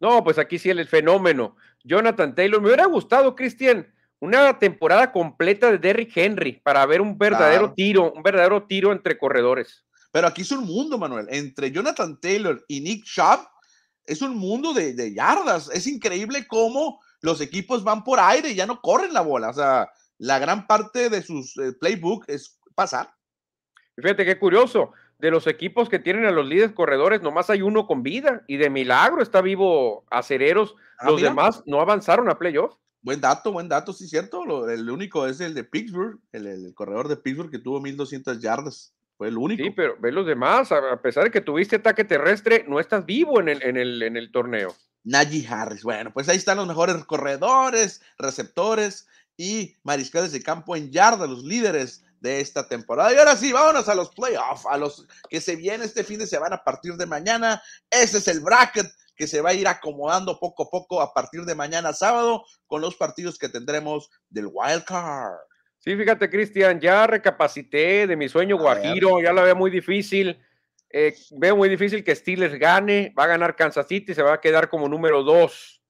[0.00, 1.56] No, pues aquí sí el fenómeno.
[1.84, 2.60] Jonathan Taylor.
[2.60, 3.86] Me hubiera gustado, Cristian,
[4.18, 9.18] una temporada completa de Derrick Henry para ver un verdadero tiro, un verdadero tiro entre
[9.18, 9.84] corredores.
[10.12, 11.26] Pero aquí es un mundo, Manuel.
[11.30, 13.48] Entre Jonathan Taylor y Nick Chubb,
[14.04, 15.70] es un mundo de, yardas.
[15.72, 19.48] Es increíble cómo los equipos van por aire y ya no corren la bola.
[19.48, 23.14] O sea, la gran parte de sus eh, playbook es pasar.
[23.96, 24.92] Fíjate qué curioso.
[25.18, 28.56] De los equipos que tienen a los líderes corredores, nomás hay uno con vida y
[28.56, 30.74] de milagro está vivo Acereros.
[30.98, 32.74] Ah, los demás no avanzaron a playoff.
[33.02, 34.68] Buen dato, buen dato, sí, cierto.
[34.68, 38.94] el único es el de Pittsburgh, el, el corredor de Pittsburgh que tuvo 1200 yardas
[39.24, 39.62] el único.
[39.62, 43.40] Sí, pero ve los demás, a pesar de que tuviste ataque terrestre, no estás vivo
[43.40, 44.74] en el, en el, en el torneo.
[45.04, 50.90] Najee Harris, bueno, pues ahí están los mejores corredores, receptores y mariscales de campo en
[50.90, 53.12] yarda, los líderes de esta temporada.
[53.12, 56.26] Y ahora sí, vámonos a los playoffs, a los que se vienen este fin de
[56.26, 57.60] semana a partir de mañana.
[57.90, 61.44] Ese es el bracket que se va a ir acomodando poco a poco a partir
[61.44, 65.34] de mañana sábado con los partidos que tendremos del Wild Card.
[65.84, 70.40] Sí, fíjate, Cristian, ya recapacité de mi sueño guajiro, ya la veo muy difícil.
[70.88, 74.40] Eh, veo muy difícil que Steelers gane, va a ganar Kansas City, se va a
[74.40, 75.82] quedar como número dos.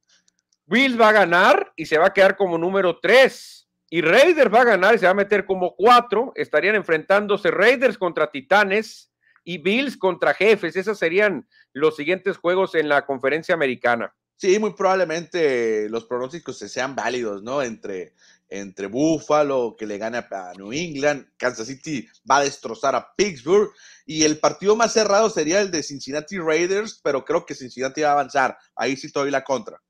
[0.64, 3.68] Bills va a ganar y se va a quedar como número tres.
[3.90, 6.32] Y Raiders va a ganar y se va a meter como cuatro.
[6.36, 9.12] Estarían enfrentándose Raiders contra Titanes
[9.44, 10.74] y Bills contra Jefes.
[10.74, 14.14] Esos serían los siguientes juegos en la conferencia americana.
[14.36, 17.62] Sí, muy probablemente los pronósticos sean válidos, ¿no?
[17.62, 18.14] Entre
[18.52, 23.70] entre Buffalo, que le gana a New England, Kansas City va a destrozar a Pittsburgh
[24.04, 28.10] y el partido más cerrado sería el de Cincinnati Raiders, pero creo que Cincinnati va
[28.10, 28.58] a avanzar.
[28.76, 29.80] Ahí sí estoy la contra.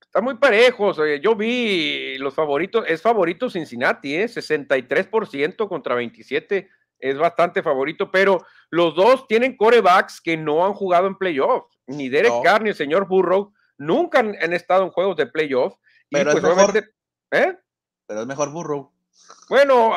[0.00, 0.98] Está muy parejos.
[1.22, 4.24] Yo vi los favoritos, es favorito Cincinnati, ¿eh?
[4.24, 11.06] 63% contra 27, es bastante favorito, pero los dos tienen corebacks que no han jugado
[11.06, 11.78] en playoffs.
[11.86, 15.76] Ni Derek Carr ni el señor Burrow nunca han, estado en juegos de playoff.
[16.10, 16.84] Pero pues, es
[17.30, 17.56] ¿eh?
[18.08, 18.90] Pero es mejor Burrow.
[19.50, 19.92] Bueno,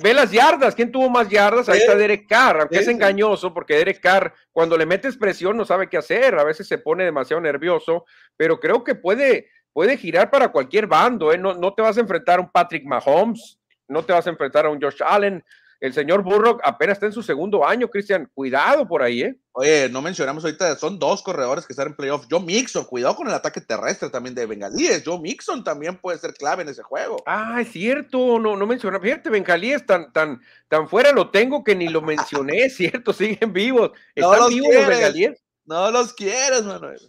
[0.00, 0.74] ve las yardas.
[0.74, 1.68] ¿Quién tuvo más yardas?
[1.68, 5.64] Ahí está Derek Carr, aunque es engañoso, porque Derek Carr, cuando le metes presión, no
[5.64, 6.38] sabe qué hacer.
[6.38, 8.04] A veces se pone demasiado nervioso,
[8.36, 11.32] pero creo que puede, puede girar para cualquier bando.
[11.32, 11.38] ¿eh?
[11.38, 13.58] No, no te vas a enfrentar a un Patrick Mahomes,
[13.88, 15.44] no te vas a enfrentar a un Josh Allen.
[15.80, 18.30] El señor Burrock apenas está en su segundo año, Cristian.
[18.34, 19.36] Cuidado por ahí, ¿eh?
[19.52, 22.26] Oye, no mencionamos ahorita, son dos corredores que están en playoff.
[22.30, 25.02] Joe Mixon, cuidado con el ataque terrestre también de Bengalíes.
[25.04, 27.22] Joe Mixon también puede ser clave en ese juego.
[27.26, 29.04] Ah, es cierto, no, no mencionamos.
[29.04, 33.52] Fíjate, Bengalíes tan, tan, tan fuera lo tengo que ni lo mencioné, es cierto, siguen
[33.52, 33.92] vivos.
[34.14, 35.42] ¿Están no vivos los Bengalíes?
[35.64, 37.00] No los quieres, Manuel.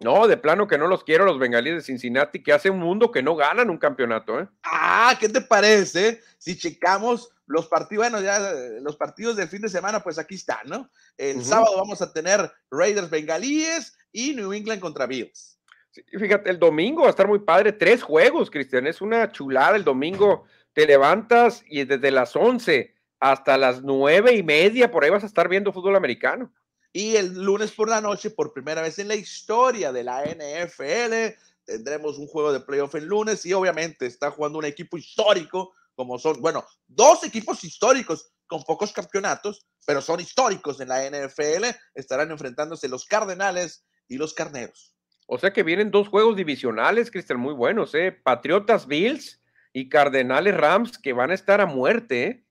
[0.00, 3.10] No, de plano que no los quiero los bengalíes de Cincinnati, que hace un mundo
[3.10, 4.38] que no ganan un campeonato.
[4.38, 4.48] ¿eh?
[4.62, 8.38] Ah, ¿qué te parece si checamos los partidos, bueno, ya
[8.80, 10.90] los partidos del fin de semana, pues aquí están, ¿no?
[11.16, 15.58] El sábado vamos a tener Raiders Bengalíes y New England contra Bills.
[15.92, 19.84] fíjate, el domingo va a estar muy padre, tres juegos, Cristian, es una chulada el
[19.84, 20.44] domingo.
[20.74, 25.26] Te levantas y desde las 11 hasta las nueve y media, por ahí vas a
[25.26, 26.52] estar viendo fútbol americano.
[26.92, 31.36] Y el lunes por la noche, por primera vez en la historia de la NFL,
[31.64, 36.16] tendremos un juego de playoff el lunes y obviamente está jugando un equipo histórico, como
[36.16, 42.30] son, bueno, dos equipos históricos con pocos campeonatos, pero son históricos en la NFL, estarán
[42.30, 44.94] enfrentándose los Cardenales y los Carneros.
[45.26, 48.12] O sea que vienen dos juegos divisionales, Cristian, muy buenos, ¿eh?
[48.12, 49.40] Patriotas Bills
[49.72, 52.44] y Cardenales Rams que van a estar a muerte, ¿eh?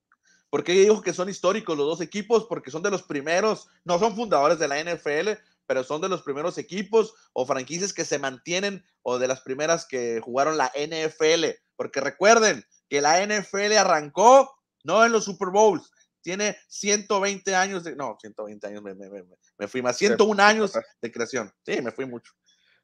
[0.49, 2.47] ¿Por qué digo que son históricos los dos equipos?
[2.49, 6.21] Porque son de los primeros, no son fundadores de la NFL, pero son de los
[6.21, 11.45] primeros equipos o franquicias que se mantienen o de las primeras que jugaron la NFL.
[11.77, 17.95] Porque recuerden que la NFL arrancó no en los Super Bowls, tiene 120 años de,
[17.95, 21.51] no, 120 años, me, me fui más, 101 años de creación.
[21.65, 22.33] Sí, me fui mucho.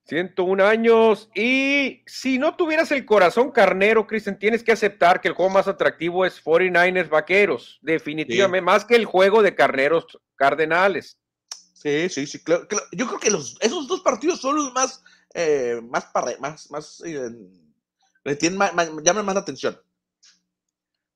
[0.06, 1.30] 101 años.
[1.36, 5.68] Y si no tuvieras el corazón carnero, Cristian, tienes que aceptar que el juego más
[5.68, 7.80] atractivo es 49ers Vaqueros.
[7.82, 11.20] Definitivamente, más que el juego de carneros cardenales.
[11.74, 12.42] Sí, sí, sí.
[12.48, 18.36] Yo creo que los, esos dos partidos son los más, eh, más, más, más, eh,
[18.36, 18.60] tienen
[19.04, 19.78] llaman más la atención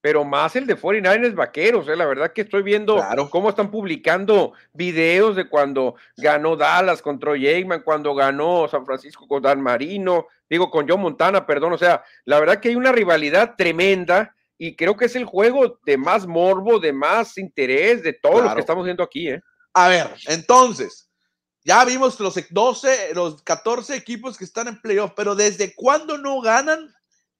[0.01, 4.53] pero más el de 49ers vaqueros, eh, la verdad que estoy viendo cómo están publicando
[4.73, 10.69] videos de cuando ganó Dallas contra Jakeman, cuando ganó San Francisco con Dan Marino, digo
[10.69, 14.95] con John Montana, perdón, o sea, la verdad que hay una rivalidad tremenda y creo
[14.95, 18.85] que es el juego de más morbo, de más interés de todo lo que estamos
[18.85, 19.41] viendo aquí, ¿eh?
[19.73, 21.07] A ver, entonces,
[21.63, 26.41] ya vimos los 12, los 14 equipos que están en playoff, pero ¿desde cuándo no
[26.41, 26.91] ganan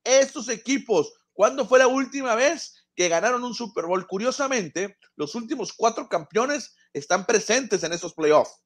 [0.04, 1.14] estos equipos?
[1.38, 4.08] ¿Cuándo fue la última vez que ganaron un Super Bowl?
[4.08, 8.60] Curiosamente, los últimos cuatro campeones están presentes en esos playoffs.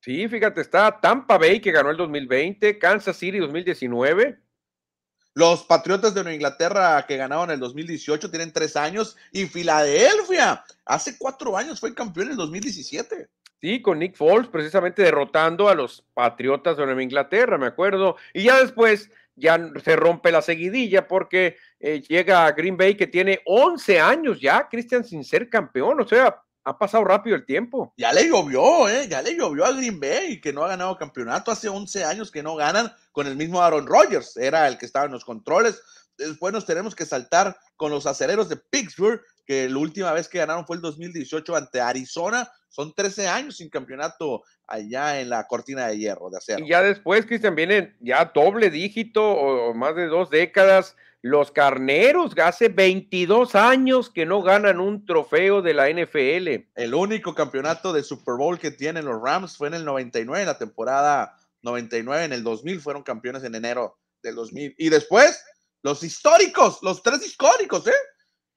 [0.00, 4.40] Sí, fíjate, está Tampa Bay que ganó el 2020, Kansas City 2019.
[5.34, 11.18] Los Patriotas de Nueva Inglaterra que ganaron el 2018 tienen tres años y Filadelfia hace
[11.18, 13.28] cuatro años fue campeón en el 2017.
[13.60, 18.16] Sí, con Nick Foles precisamente derrotando a los Patriotas de Nueva Inglaterra, me acuerdo.
[18.32, 23.06] Y ya después ya se rompe la seguidilla porque eh, llega a Green Bay que
[23.06, 26.00] tiene 11 años ya, Cristian, sin ser campeón.
[26.00, 27.94] O sea, ha pasado rápido el tiempo.
[27.96, 29.08] Ya le llovió, ¿eh?
[29.08, 31.50] Ya le llovió a Green Bay que no ha ganado campeonato.
[31.50, 34.36] Hace 11 años que no ganan con el mismo Aaron Rodgers.
[34.36, 35.80] Era el que estaba en los controles.
[36.18, 40.36] Después nos tenemos que saltar con los acereros de Pittsburgh, que la última vez que
[40.36, 42.52] ganaron fue el 2018 ante Arizona.
[42.68, 46.62] Son 13 años sin campeonato allá en la cortina de hierro de acero.
[46.62, 50.96] Y ya después, Cristian, vienen ya doble dígito o, más de dos décadas.
[51.22, 56.68] Los carneros, hace 22 años que no ganan un trofeo de la NFL.
[56.74, 60.46] El único campeonato de Super Bowl que tienen los Rams fue en el 99, en
[60.46, 64.74] la temporada 99, en el 2000 fueron campeones en enero del 2000.
[64.76, 65.42] Y después,
[65.82, 67.92] los históricos, los tres históricos, ¿eh?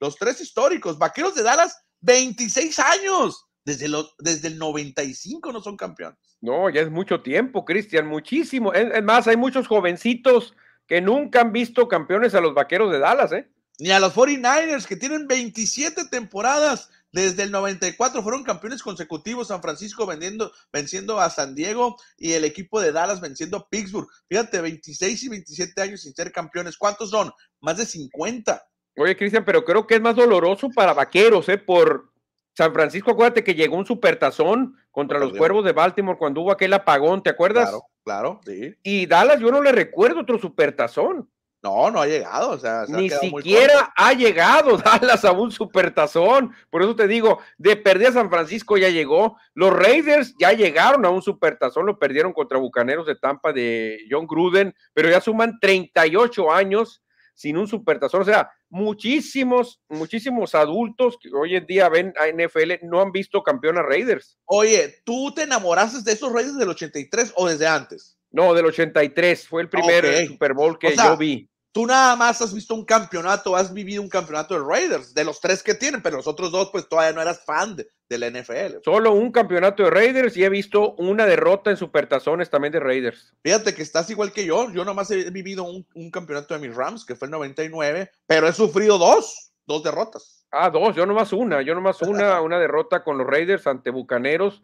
[0.02, 3.46] Los tres históricos, Vaqueros de Dallas, 26 años.
[3.64, 6.18] Desde, los, desde el 95 no son campeones.
[6.42, 8.74] No, ya es mucho tiempo, Cristian, muchísimo.
[8.74, 10.56] Es, más, hay muchos jovencitos
[10.88, 13.48] que nunca han visto campeones a los Vaqueros de Dallas, ¿eh?
[13.78, 16.90] Ni a los 49ers, que tienen 27 temporadas.
[17.12, 22.46] Desde el 94 fueron campeones consecutivos, San Francisco vendiendo, venciendo a San Diego y el
[22.46, 24.08] equipo de Dallas venciendo a Pittsburgh.
[24.28, 26.78] Fíjate, 26 y 27 años sin ser campeones.
[26.78, 27.32] ¿Cuántos son?
[27.60, 28.64] Más de 50.
[28.98, 31.58] Oye, Cristian, pero creo que es más doloroso para Vaqueros, ¿eh?
[31.58, 32.12] Por,
[32.54, 36.74] San Francisco, acuérdate que llegó un supertazón contra los cuervos de Baltimore cuando hubo aquel
[36.74, 37.70] apagón, ¿te acuerdas?
[37.70, 38.76] Claro, claro, sí.
[38.84, 41.30] Y Dallas, yo no le recuerdo otro supertazón.
[41.64, 46.54] No, no ha llegado, o sea, ni siquiera ha llegado Dallas a un supertazón.
[46.72, 49.38] Por eso te digo, de a San Francisco ya llegó.
[49.54, 54.26] Los Raiders ya llegaron a un supertazón, lo perdieron contra Bucaneros de Tampa de John
[54.26, 57.04] Gruden, pero ya suman 38 años
[57.36, 58.24] sin un supertazón.
[58.24, 63.44] O sea, muchísimos, muchísimos adultos que hoy en día ven a NFL no han visto
[63.44, 64.40] campeón a Raiders.
[64.46, 68.18] Oye, ¿tú te enamoraste de esos Raiders del 83 o desde antes?
[68.32, 71.51] No, del 83, fue el primer Super Bowl que yo vi.
[71.74, 75.40] Tú nada más has visto un campeonato, has vivido un campeonato de Raiders, de los
[75.40, 78.80] tres que tienen, pero los otros dos, pues todavía no eras fan de, la NFL.
[78.84, 83.34] Solo un campeonato de Raiders y he visto una derrota en supertazones también de Raiders.
[83.42, 84.70] Fíjate que estás igual que yo.
[84.74, 88.50] Yo nomás he vivido un, un campeonato de mis Rams, que fue el 99, pero
[88.50, 90.46] he sufrido dos, dos derrotas.
[90.52, 94.62] Ah, dos, yo nomás una, yo nomás una, una derrota con los Raiders ante Bucaneros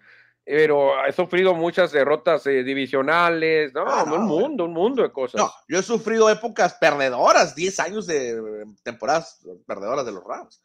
[0.47, 3.83] pero he sufrido muchas derrotas eh, divisionales, ¿no?
[3.85, 5.41] Ah, un mundo, un mundo de cosas.
[5.41, 10.61] No, yo he sufrido épocas perdedoras, 10 años de temporadas perdedoras de los Rams.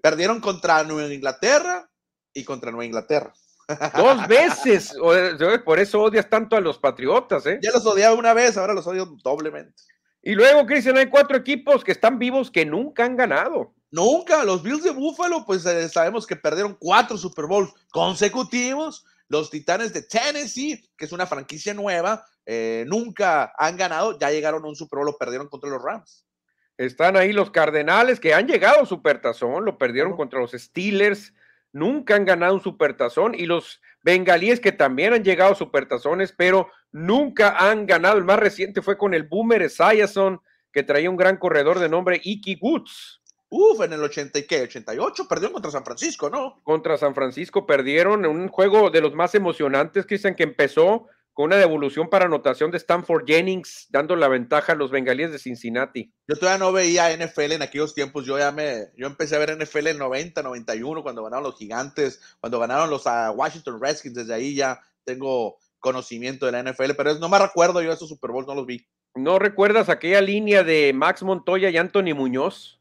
[0.00, 1.86] Perdieron contra Nueva Inglaterra
[2.32, 3.34] y contra Nueva Inglaterra.
[3.96, 4.94] Dos veces,
[5.64, 7.58] por eso odias tanto a los Patriotas, ¿eh?
[7.62, 9.82] Ya los odiaba una vez, ahora los odio doblemente.
[10.22, 13.74] Y luego, Cristian, hay cuatro equipos que están vivos que nunca han ganado.
[13.90, 19.04] Nunca, los Bills de Buffalo, pues eh, sabemos que perdieron cuatro Super Bowls consecutivos.
[19.28, 24.64] Los Titanes de Tennessee, que es una franquicia nueva, eh, nunca han ganado, ya llegaron
[24.64, 26.24] a un Super Bowl, lo perdieron contra los Rams.
[26.76, 31.32] Están ahí los Cardenales que han llegado a Supertazón, lo perdieron contra los Steelers,
[31.72, 36.70] nunca han ganado un Supertazón y los Bengalíes que también han llegado a Supertazones, pero
[36.92, 38.18] nunca han ganado.
[38.18, 40.40] El más reciente fue con el Boomer Esiason,
[40.72, 43.20] que traía un gran corredor de nombre Iki Woods.
[43.58, 46.60] Uf, en el 80 y qué, 88, perdieron contra San Francisco, ¿no?
[46.62, 51.56] Contra San Francisco perdieron un juego de los más emocionantes, Cristian, que empezó con una
[51.56, 56.12] devolución para anotación de Stanford Jennings, dando la ventaja a los Bengalíes de Cincinnati.
[56.28, 58.24] Yo todavía no veía NFL en aquellos tiempos.
[58.26, 62.20] Yo ya me, yo empecé a ver NFL en 90, 91, cuando ganaron los Gigantes,
[62.40, 64.14] cuando ganaron los ah, Washington Redskins.
[64.14, 68.08] Desde ahí ya tengo conocimiento de la NFL, pero es- no me recuerdo yo esos
[68.08, 68.86] Super Bowls, no los vi.
[69.14, 72.80] ¿No recuerdas aquella línea de Max Montoya y Anthony Muñoz?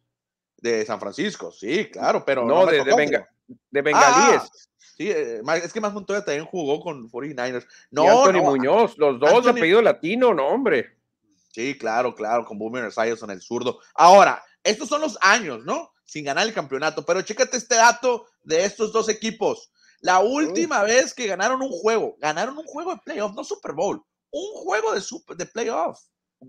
[0.58, 4.42] De San Francisco, sí, claro, pero No, de, de, Benga- de Bengalíes.
[4.44, 4.50] Ah,
[4.98, 7.68] sí, eh, es que más Montoya también jugó con 49ers.
[7.92, 10.98] No, y Anthony no, Muñoz, los dos Anthony- apellido latino, no, hombre.
[11.52, 13.80] Sí, claro, claro, con Boomer Esiason, el zurdo.
[13.94, 15.92] Ahora, estos son los años, ¿no?
[16.04, 19.72] Sin ganar el campeonato, pero chécate este dato de estos dos equipos.
[20.02, 24.04] La última vez que ganaron un juego, ganaron un juego de playoff, no Super Bowl,
[24.32, 26.00] un juego de, super, de playoff.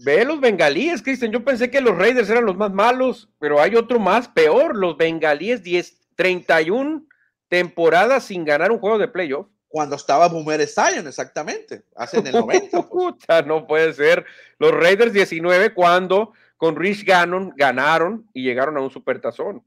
[0.05, 1.32] Ve los bengalíes, Cristian.
[1.32, 4.76] Yo pensé que los Raiders eran los más malos, pero hay otro más peor.
[4.76, 7.07] Los bengalíes, 10, 31
[7.49, 9.47] temporadas sin ganar un juego de playoff.
[9.68, 12.70] Cuando estaba Boomer Esiason, exactamente, hace en el 90.
[12.70, 12.86] pues.
[12.90, 14.24] Puta, no puede ser.
[14.59, 19.62] Los Raiders 19 cuando con Rich Gannon ganaron y llegaron a un supertazón.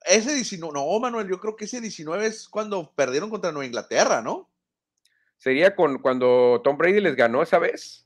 [0.00, 4.20] Ese 19, no, Manuel, yo creo que ese 19 es cuando perdieron contra Nueva Inglaterra,
[4.20, 4.50] ¿no?
[5.38, 8.03] Sería con cuando Tom Brady les ganó esa vez.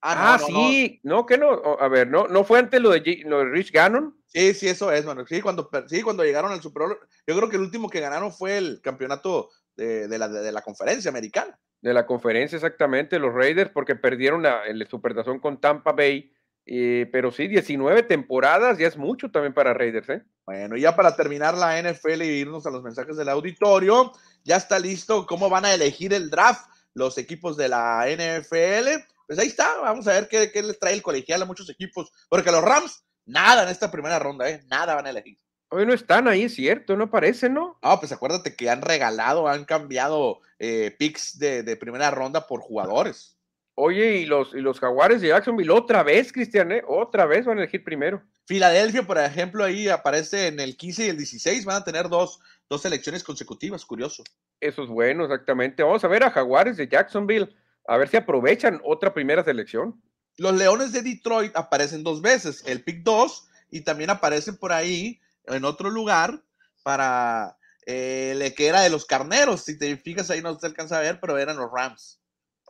[0.00, 0.60] Ah, no, no.
[0.60, 1.50] sí, no, que no.
[1.80, 4.16] A ver, no, no fue antes lo de, G- lo de Rich Gannon.
[4.26, 5.26] Sí, sí, eso es, Manuel.
[5.26, 8.32] Sí, cuando, sí, cuando llegaron al Super Bowl, yo creo que el último que ganaron
[8.32, 11.58] fue el campeonato de, de la, de la conferencia americana.
[11.80, 16.32] de la conferencia exactamente, los Raiders, porque perdieron la- el supertazón con Tampa Bay.
[16.66, 20.22] eh, pero sí, 19 temporadas ya es mucho también para Raiders, ¿eh?
[20.44, 24.12] Bueno, y ya para terminar la NFL y irnos a los mensajes del auditorio,
[24.44, 29.02] ya está listo cómo van a elegir el draft los equipos de la NFL.
[29.28, 32.10] Pues ahí está, vamos a ver qué, qué les trae el colegial a muchos equipos,
[32.30, 34.64] porque los Rams, nada en esta primera ronda, ¿eh?
[34.68, 35.38] Nada van a elegir.
[35.68, 37.78] Hoy no están ahí, es cierto, no aparecen, ¿no?
[37.82, 42.62] No, pues acuérdate que han regalado, han cambiado eh, picks de, de primera ronda por
[42.62, 43.38] jugadores.
[43.74, 46.82] Oye, y los, y los Jaguares de Jacksonville otra vez, Cristian, ¿eh?
[46.88, 48.22] Otra vez van a elegir primero.
[48.46, 52.40] Filadelfia, por ejemplo, ahí aparece en el 15 y el 16, van a tener dos,
[52.68, 54.24] dos selecciones consecutivas, curioso.
[54.58, 55.82] Eso es bueno, exactamente.
[55.82, 57.54] Vamos a ver a Jaguares de Jacksonville,
[57.88, 60.00] a ver si aprovechan otra primera selección.
[60.36, 65.20] Los Leones de Detroit aparecen dos veces, el pick 2 y también aparecen por ahí
[65.46, 66.40] en otro lugar
[66.84, 69.64] para eh, el que era de los carneros.
[69.64, 72.20] Si te fijas ahí no se alcanza a ver, pero eran los Rams.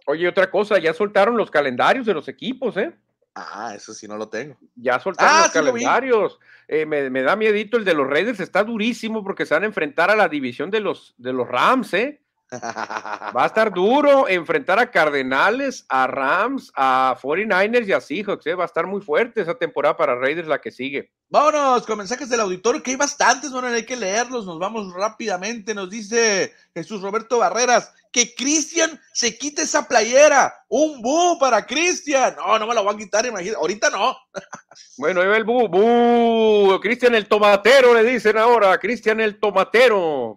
[0.06, 2.96] Oye, otra cosa, ya soltaron los calendarios de los equipos, ¿eh?
[3.34, 4.56] Ah, eso sí no lo tengo.
[4.74, 5.84] Ya soltaron Ah, los sí lo vi.
[5.84, 6.38] calendarios.
[6.66, 9.66] Eh, me, me da miedito el de los Raiders, está durísimo porque se van a
[9.66, 12.22] enfrentar a la división de los, de los Rams, ¿eh?
[12.50, 18.54] Va a estar duro enfrentar a Cardenales, a Rams, a 49ers y a Seahawks, ¿eh?
[18.54, 21.12] Va a estar muy fuerte esa temporada para Raiders la que sigue.
[21.28, 25.74] Vámonos con mensajes del auditorio, que hay bastantes, bueno, hay que leerlos, nos vamos rápidamente,
[25.74, 32.34] nos dice Jesús Roberto Barreras, que Cristian se quite esa playera, un bu para Cristian,
[32.36, 34.16] no, no me la voy a quitar, imagínate, ahorita no,
[34.96, 40.36] Bueno, ahí va el bu, bu, Cristian el tomatero, le dicen ahora, Cristian el tomatero.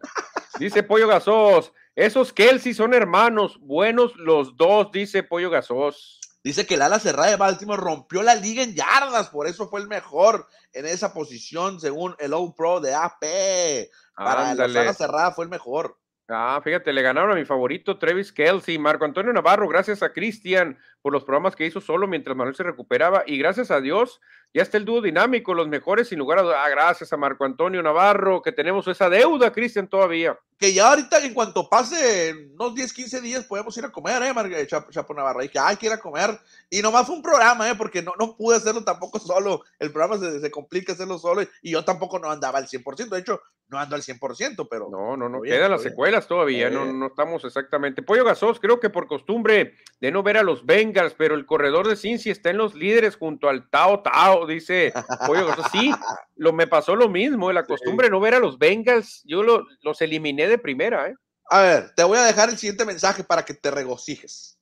[0.59, 6.19] Dice Pollo Gasos, esos Kelsey son hermanos, buenos los dos, dice Pollo Gasos.
[6.43, 9.81] dice que el ala cerrada de Baltimore rompió la liga en yardas, por eso fue
[9.81, 15.31] el mejor en esa posición, según el All Pro de AP, para la ala cerrada
[15.31, 15.97] fue el mejor.
[16.29, 20.79] Ah, fíjate, le ganaron a mi favorito Travis Kelsey, Marco Antonio Navarro, gracias a Cristian
[21.01, 24.19] por los programas que hizo solo mientras Manuel se recuperaba y gracias a Dios
[24.53, 26.57] ya está el dúo dinámico, los mejores sin lugar a dudas.
[26.59, 30.37] Ah, gracias a Marco Antonio Navarro que tenemos esa deuda, Cristian, todavía.
[30.57, 34.33] que ya ahorita en cuanto pase unos 10, 15 días podemos ir a comer, ¿eh,
[34.33, 35.45] Mar Chapo, Navarra?
[35.45, 36.37] Y que hay que ir a comer.
[36.69, 37.75] Y nomás fue un programa, ¿eh?
[37.77, 39.63] Porque no, no pude hacerlo tampoco solo.
[39.79, 43.09] El programa se, se complica hacerlo solo y yo tampoco no andaba al 100%.
[43.09, 43.41] De hecho,
[43.71, 44.89] no ando al 100%, pero...
[44.91, 48.03] No, no, no, quedan las secuelas todavía, no, no estamos exactamente.
[48.03, 51.87] Pollo Gasos, creo que por costumbre de no ver a los Bengals, pero el corredor
[51.87, 54.93] de Cincy está en los líderes junto al Tao Tao, dice
[55.25, 55.47] Pollo.
[55.71, 55.93] Sí,
[56.35, 60.47] lo, me pasó lo mismo, la costumbre no ver a los Bengals, yo los eliminé
[60.47, 61.15] de primera, ¿eh?
[61.49, 64.57] A ver, te voy a dejar el siguiente mensaje para que te regocijes.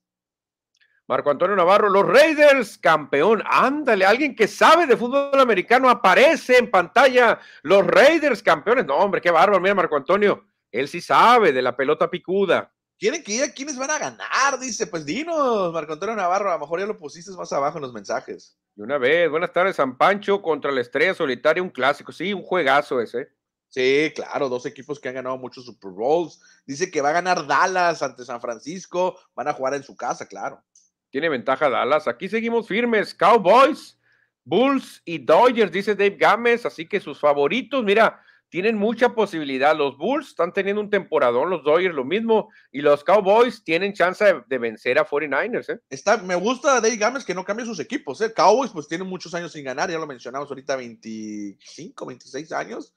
[1.10, 3.42] Marco Antonio Navarro, los Raiders, campeón.
[3.46, 7.40] Ándale, alguien que sabe de fútbol americano aparece en pantalla.
[7.64, 8.86] Los Raiders, campeones.
[8.86, 9.60] No, hombre, qué bárbaro.
[9.60, 12.72] Mira, Marco Antonio, él sí sabe de la pelota picuda.
[13.00, 14.86] Quieren que diga quiénes van a ganar, dice.
[14.86, 16.50] Pues dinos, Marco Antonio Navarro.
[16.50, 18.58] A lo mejor ya lo pusiste más abajo en los mensajes.
[18.76, 22.12] Y una vez, buenas tardes, San Pancho contra la Estrella Solitaria, un clásico.
[22.12, 23.30] Sí, un juegazo ese.
[23.70, 26.41] Sí, claro, dos equipos que han ganado muchos Super Bowls.
[26.66, 29.18] Dice que va a ganar Dallas ante San Francisco.
[29.34, 30.62] Van a jugar en su casa, claro.
[31.10, 32.06] Tiene ventaja Dallas.
[32.10, 33.14] Aquí seguimos firmes.
[33.14, 33.97] Cowboys,
[34.43, 36.66] Bulls y Dodgers, dice Dave Gámez.
[36.66, 39.76] Así que sus favoritos, mira, tienen mucha posibilidad.
[39.76, 42.50] Los Bulls están teniendo un temporadón, los Dodgers lo mismo.
[42.72, 45.74] Y los Cowboys tienen chance de, vencer a 49ers.
[45.74, 45.80] ¿eh?
[45.89, 48.20] Está, me gusta Dave Gámez que no cambie sus equipos.
[48.22, 48.34] ¿eh?
[48.34, 49.89] Cowboys, pues tienen muchos años sin ganar.
[49.89, 52.93] Ya lo mencionamos ahorita, 25, 26 años.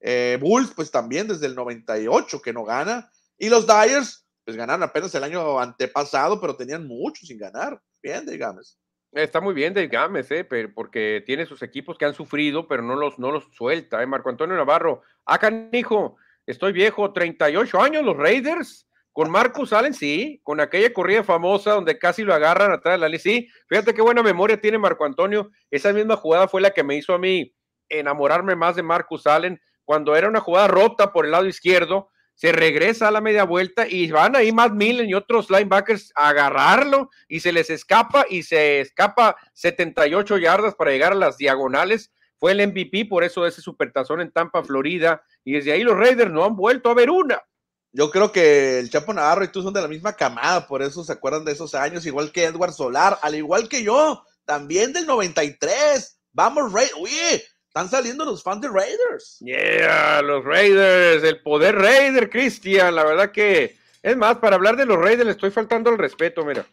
[0.00, 3.10] Eh, Bulls, pues también desde el 98 que no gana.
[3.38, 7.80] Y los Dyers, pues ganaron apenas el año antepasado, pero tenían mucho sin ganar.
[8.02, 8.76] Bien, Dave Gámez.
[9.16, 12.96] Está muy bien Dave Gámez, eh, porque tiene sus equipos que han sufrido, pero no
[12.96, 14.02] los, no los suelta.
[14.02, 14.06] Eh.
[14.06, 18.86] Marco Antonio Navarro, acá, hijo, estoy viejo, 38 años, los Raiders.
[19.12, 23.08] Con Marcus Allen, sí, con aquella corrida famosa donde casi lo agarran atrás de la
[23.08, 23.20] línea.
[23.20, 25.50] Sí, fíjate qué buena memoria tiene Marco Antonio.
[25.70, 27.54] Esa misma jugada fue la que me hizo a mí
[27.88, 32.52] enamorarme más de Marcus Allen cuando era una jugada rota por el lado izquierdo se
[32.52, 37.10] regresa a la media vuelta y van ahí Matt Millen y otros linebackers a agarrarlo
[37.28, 42.12] y se les escapa y se escapa 78 yardas para llegar a las diagonales.
[42.38, 45.22] Fue el MVP, por eso ese supertazón en Tampa, Florida.
[45.44, 47.42] Y desde ahí los Raiders no han vuelto a ver una.
[47.90, 51.02] Yo creo que el Chapo Navarro y tú son de la misma camada, por eso
[51.02, 55.06] se acuerdan de esos años, igual que Edward Solar, al igual que yo, también del
[55.06, 56.20] 93.
[56.32, 56.98] Vamos, Raiders.
[57.00, 57.42] Oye,
[57.76, 59.38] están saliendo los fans de Raiders.
[59.40, 62.94] Yeah, los Raiders, el poder Raider, Cristian.
[62.94, 66.42] La verdad que, es más, para hablar de los Raiders le estoy faltando el respeto,
[66.42, 66.64] mira.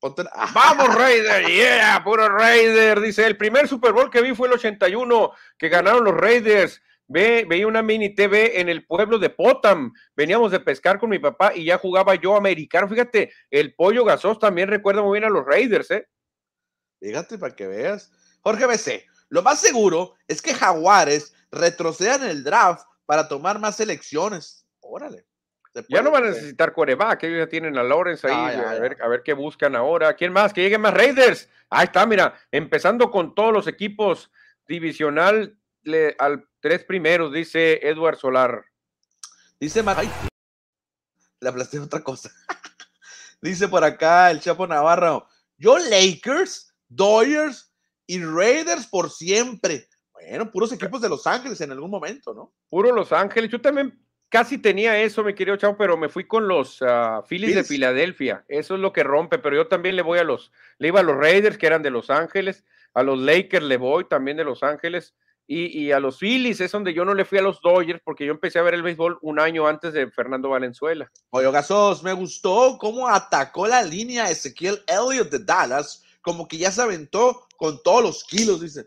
[0.54, 3.00] Vamos, Raiders, yeah, puro Raider.
[3.00, 6.80] Dice, el primer Super Bowl que vi fue el 81, que ganaron los Raiders.
[7.08, 9.92] Ve, veía una mini TV en el pueblo de Potam.
[10.14, 12.86] Veníamos de pescar con mi papá y ya jugaba yo americano.
[12.86, 16.06] Fíjate, el pollo gasos también recuerda muy bien a los Raiders, ¿eh?
[17.00, 18.12] Fíjate para que veas.
[18.42, 23.76] Jorge BC, lo más seguro es que Jaguares retrocedan en el draft para tomar más
[23.76, 24.66] selecciones.
[24.80, 25.24] Órale.
[25.88, 28.98] Ya no van a necesitar coreback, ellos ya tienen a Lawrence ahí, ah, a, ver,
[29.00, 30.14] a ver qué buscan ahora.
[30.14, 30.52] ¿Quién más?
[30.52, 31.48] Que lleguen más Raiders.
[31.70, 34.32] Ahí está, mira, empezando con todos los equipos
[34.66, 35.56] divisional
[36.18, 38.64] al tres primeros, dice Edward Solar.
[39.60, 40.10] Dice Ay,
[41.40, 42.30] le aplasté otra cosa.
[43.40, 45.28] dice por acá el Chapo Navarro.
[45.56, 47.69] Yo Lakers, Dodgers,
[48.10, 49.88] y Raiders por siempre.
[50.12, 52.52] Bueno, puros equipos de Los Ángeles en algún momento, ¿no?
[52.68, 53.50] Puro Los Ángeles.
[53.50, 53.98] Yo también
[54.28, 58.44] casi tenía eso, mi querido Chavo, pero me fui con los uh, Phillies de Filadelfia.
[58.48, 61.04] Eso es lo que rompe, pero yo también le voy a los, le iba a
[61.04, 64.64] los Raiders, que eran de Los Ángeles, a los Lakers le voy también de Los
[64.64, 65.14] Ángeles,
[65.52, 68.30] y, a los Phillies es donde yo no le fui a los Dodgers, porque yo
[68.30, 71.10] empecé a ver el béisbol un año antes de Fernando Valenzuela.
[71.30, 76.70] Oye, Gasos, me gustó cómo atacó la línea Ezequiel Elliott de Dallas, como que ya
[76.70, 78.86] se aventó con todos los kilos, dice.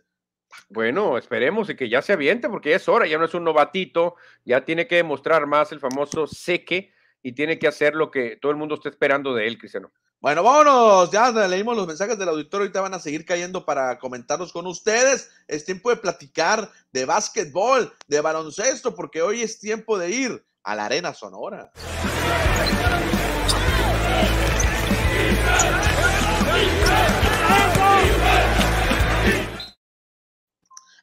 [0.70, 3.44] Bueno, esperemos y que ya se aviente, porque ya es hora, ya no es un
[3.44, 4.16] novatito,
[4.46, 8.52] ya tiene que demostrar más el famoso seque y tiene que hacer lo que todo
[8.52, 9.92] el mundo está esperando de él, Cristiano.
[10.20, 14.54] Bueno, vámonos, ya leímos los mensajes del auditorio, ahorita van a seguir cayendo para comentarlos
[14.54, 15.30] con ustedes.
[15.50, 20.76] Es tiempo de platicar de básquetbol, de baloncesto, porque hoy es tiempo de ir a
[20.76, 21.72] la Arena Sonora.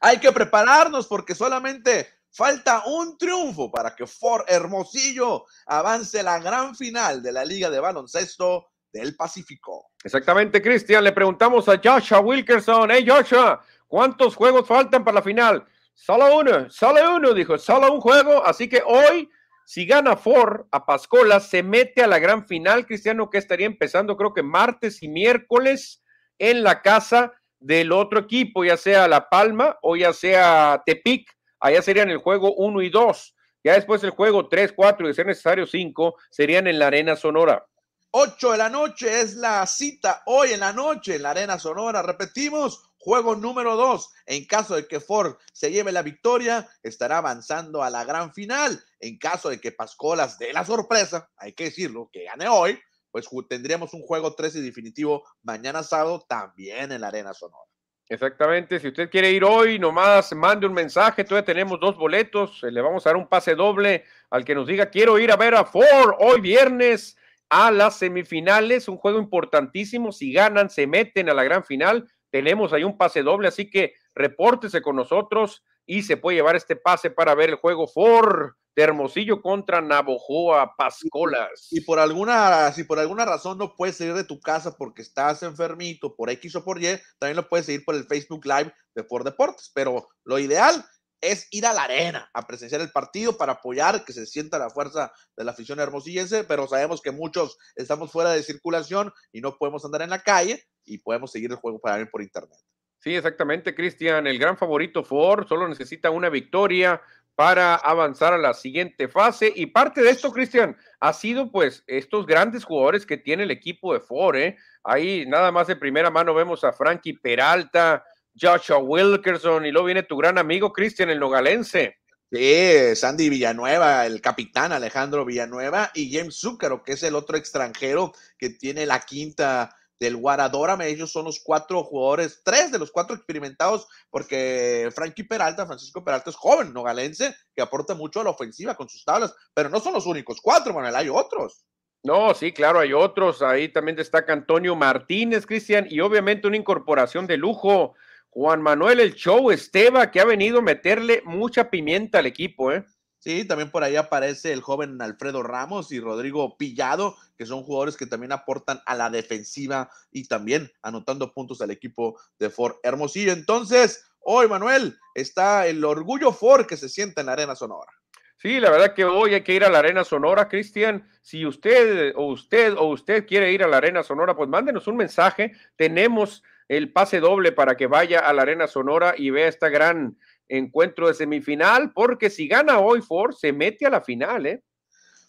[0.00, 6.74] Hay que prepararnos porque solamente falta un triunfo para que Ford Hermosillo avance la gran
[6.74, 9.90] final de la Liga de Baloncesto del Pacífico.
[10.02, 11.04] Exactamente, Cristian.
[11.04, 12.90] Le preguntamos a Joshua Wilkerson.
[12.90, 15.66] Hey, Joshua, ¿cuántos juegos faltan para la final?
[15.94, 18.44] Solo uno, solo uno, dijo, solo un juego.
[18.46, 19.28] Así que hoy,
[19.66, 24.16] si gana Ford a Pascola, se mete a la gran final, Cristiano, que estaría empezando
[24.16, 26.02] creo que martes y miércoles
[26.38, 31.30] en la casa del otro equipo, ya sea La Palma o ya sea Tepic,
[31.60, 33.36] allá serían el juego 1 y 2.
[33.62, 37.14] Ya después el juego 3, 4 y de ser necesario 5 serían en la Arena
[37.14, 37.66] Sonora.
[38.12, 42.02] 8 de la noche es la cita hoy en la noche en la Arena Sonora.
[42.02, 44.10] Repetimos, juego número 2.
[44.26, 48.82] En caso de que Ford se lleve la victoria, estará avanzando a la gran final.
[48.98, 52.80] En caso de que Pascolas dé la sorpresa, hay que decirlo, que gane hoy,
[53.10, 57.70] pues tendríamos un juego 3 y definitivo mañana sábado también en la Arena Sonora.
[58.08, 62.72] Exactamente, si usted quiere ir hoy, nomás mande un mensaje, todavía tenemos dos boletos, eh,
[62.72, 65.54] le vamos a dar un pase doble al que nos diga, quiero ir a ver
[65.54, 67.16] a Ford hoy viernes
[67.48, 72.72] a las semifinales, un juego importantísimo, si ganan, se meten a la gran final, tenemos
[72.72, 77.10] ahí un pase doble, así que repórtese con nosotros y se puede llevar este pase
[77.10, 81.68] para ver el juego Ford de Hermosillo contra Navojoa Pascolas.
[81.70, 85.42] Y por alguna, si por alguna razón no puedes salir de tu casa porque estás
[85.42, 89.04] enfermito, por X o por Y, también lo puedes seguir por el Facebook Live de
[89.04, 89.70] Ford Deportes.
[89.74, 90.84] Pero lo ideal
[91.20, 94.70] es ir a la arena a presenciar el partido para apoyar que se sienta la
[94.70, 99.56] fuerza de la afición hermosillense, pero sabemos que muchos estamos fuera de circulación y no
[99.56, 102.58] podemos andar en la calle y podemos seguir el juego para por internet.
[102.98, 104.26] Sí, exactamente, Cristian.
[104.26, 107.00] El gran favorito Ford solo necesita una victoria
[107.40, 109.50] para avanzar a la siguiente fase.
[109.56, 113.94] Y parte de esto, Cristian, ha sido pues estos grandes jugadores que tiene el equipo
[113.94, 114.36] de Ford.
[114.36, 114.58] ¿eh?
[114.84, 118.04] Ahí nada más de primera mano vemos a Frankie Peralta,
[118.38, 121.96] Joshua Wilkerson y luego viene tu gran amigo Cristian el Nogalense.
[122.30, 128.12] Sí, Sandy Villanueva, el capitán Alejandro Villanueva y James Zúcaro, que es el otro extranjero
[128.36, 130.88] que tiene la quinta del Guaradórame.
[130.88, 136.30] Ellos son los cuatro jugadores, tres de los cuatro experimentados, porque Frankie Peralta, Francisco Peralta
[136.30, 139.92] es joven, nogalense, que aporta mucho a la ofensiva con sus tablas, pero no son
[139.94, 141.64] los únicos cuatro, Manuel, hay otros.
[142.02, 143.42] No, sí, claro, hay otros.
[143.42, 147.94] Ahí también destaca Antonio Martínez, Cristian, y obviamente una incorporación de lujo.
[148.30, 152.84] Juan Manuel El Show Esteba, que ha venido a meterle mucha pimienta al equipo, ¿eh?
[153.20, 157.98] Sí, también por ahí aparece el joven Alfredo Ramos y Rodrigo Pillado, que son jugadores
[157.98, 163.32] que también aportan a la defensiva y también anotando puntos al equipo de Ford Hermosillo.
[163.32, 167.92] Entonces, hoy, Manuel, está el orgullo Ford que se sienta en la Arena Sonora.
[168.38, 171.06] Sí, la verdad que hoy hay que ir a la Arena Sonora, Cristian.
[171.20, 174.96] Si usted o usted o usted quiere ir a la Arena Sonora, pues mándenos un
[174.96, 175.52] mensaje.
[175.76, 180.16] Tenemos el pase doble para que vaya a la Arena Sonora y vea esta gran
[180.50, 184.62] encuentro de semifinal, porque si gana hoy Ford, se mete a la final, ¿eh?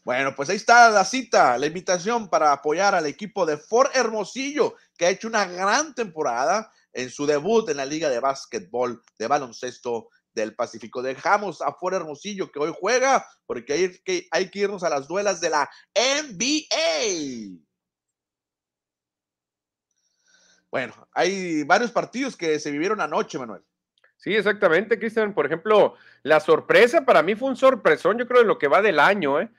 [0.03, 4.75] Bueno, pues ahí está la cita, la invitación para apoyar al equipo de Ford Hermosillo,
[4.97, 9.27] que ha hecho una gran temporada en su debut en la Liga de Básquetbol de
[9.27, 11.03] Baloncesto del Pacífico.
[11.03, 15.07] Dejamos a Ford Hermosillo que hoy juega, porque hay que, hay que irnos a las
[15.07, 17.61] duelas de la NBA.
[20.71, 23.61] Bueno, hay varios partidos que se vivieron anoche, Manuel.
[24.21, 25.33] Sí, exactamente, Cristian.
[25.33, 28.83] Por ejemplo, la sorpresa para mí fue un sorpresón, yo creo, de lo que va
[28.83, 29.41] del año.
[29.41, 29.49] ¿eh?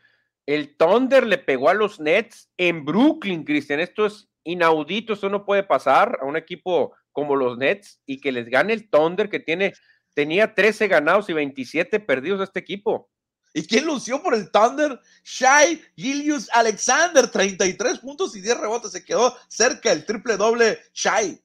[0.46, 3.80] El Thunder le pegó a los Nets en Brooklyn, Cristian.
[3.80, 8.30] Esto es inaudito, esto no puede pasar a un equipo como los Nets y que
[8.30, 9.74] les gane el Thunder que tiene,
[10.14, 13.10] tenía 13 ganados y 27 perdidos a este equipo.
[13.52, 15.00] ¿Y quién lució por el Thunder?
[15.24, 18.92] Shai Gilius Alexander, 33 puntos y 10 rebotes.
[18.92, 21.42] Se quedó cerca del triple doble Shai.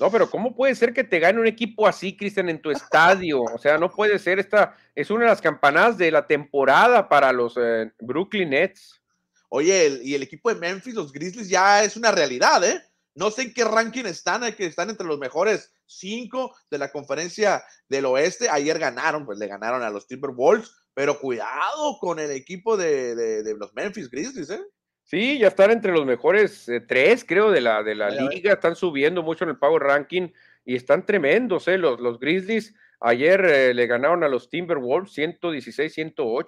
[0.00, 3.42] No, pero ¿cómo puede ser que te gane un equipo así, Cristian, en tu estadio?
[3.42, 7.32] O sea, no puede ser esta, es una de las campanadas de la temporada para
[7.32, 9.00] los eh, Brooklyn Nets.
[9.48, 12.80] Oye, y el equipo de Memphis, los Grizzlies, ya es una realidad, ¿eh?
[13.14, 16.92] No sé en qué ranking están, hay que están entre los mejores cinco de la
[16.92, 18.48] conferencia del oeste.
[18.48, 23.54] Ayer ganaron, pues le ganaron a los Timberwolves, pero cuidado con el equipo de, de
[23.56, 24.62] los Memphis Grizzlies, ¿eh?
[25.08, 28.52] Sí, ya están entre los mejores eh, tres, creo, de la, de la liga.
[28.52, 30.28] Están subiendo mucho en el Power Ranking
[30.66, 31.78] y están tremendos, ¿eh?
[31.78, 36.46] Los, los Grizzlies ayer eh, le ganaron a los Timberwolves 116-108.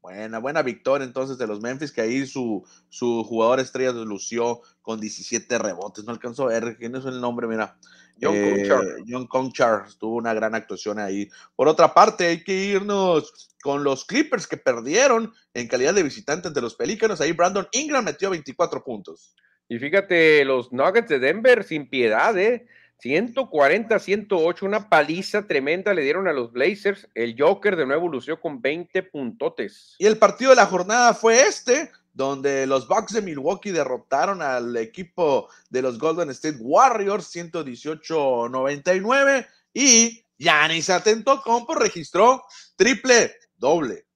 [0.00, 5.00] Buena, buena victoria entonces de los Memphis, que ahí su, su jugador estrella lució con
[5.00, 6.04] 17 rebotes.
[6.04, 7.76] No alcanzó a ver quién es el nombre, mira.
[8.20, 8.68] John eh,
[9.06, 11.28] John Conchar tuvo una gran actuación ahí.
[11.54, 16.48] Por otra parte, hay que irnos con los Clippers que perdieron en calidad de visitante
[16.48, 17.20] ante los Pelícanos.
[17.20, 19.34] Ahí Brandon Ingram metió 24 puntos.
[19.68, 22.66] Y fíjate, los Nuggets de Denver sin piedad, ¿eh?
[23.02, 27.06] 140-108, una paliza tremenda le dieron a los Blazers.
[27.14, 29.94] El Joker de nuevo lució con 20 puntotes.
[29.98, 34.76] Y el partido de la jornada fue este, donde los Bucks de Milwaukee derrotaron al
[34.76, 42.42] equipo de los Golden State Warriors 118-99 y Yanis Atentocompo registró
[42.76, 44.06] triple doble.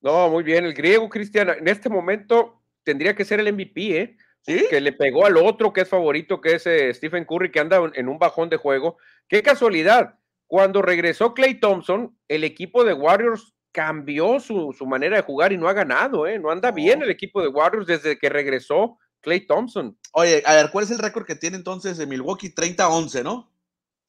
[0.00, 4.16] No, muy bien, el griego Cristian en este momento tendría que ser el MVP, ¿eh?
[4.44, 7.80] Que le pegó al otro que es favorito, que es eh, Stephen Curry, que anda
[7.94, 8.96] en un bajón de juego.
[9.28, 10.18] Qué casualidad.
[10.46, 15.68] Cuando regresó Clay Thompson, el equipo de Warriors cambió su, manera de jugar y no
[15.68, 16.38] ha ganado, ¿eh?
[16.38, 19.96] No anda bien el equipo de Warriors desde que regresó Clay Thompson.
[20.12, 22.52] Oye, a ver, ¿cuál es el récord que tiene entonces de Milwaukee?
[22.52, 23.52] 30-11, ¿no?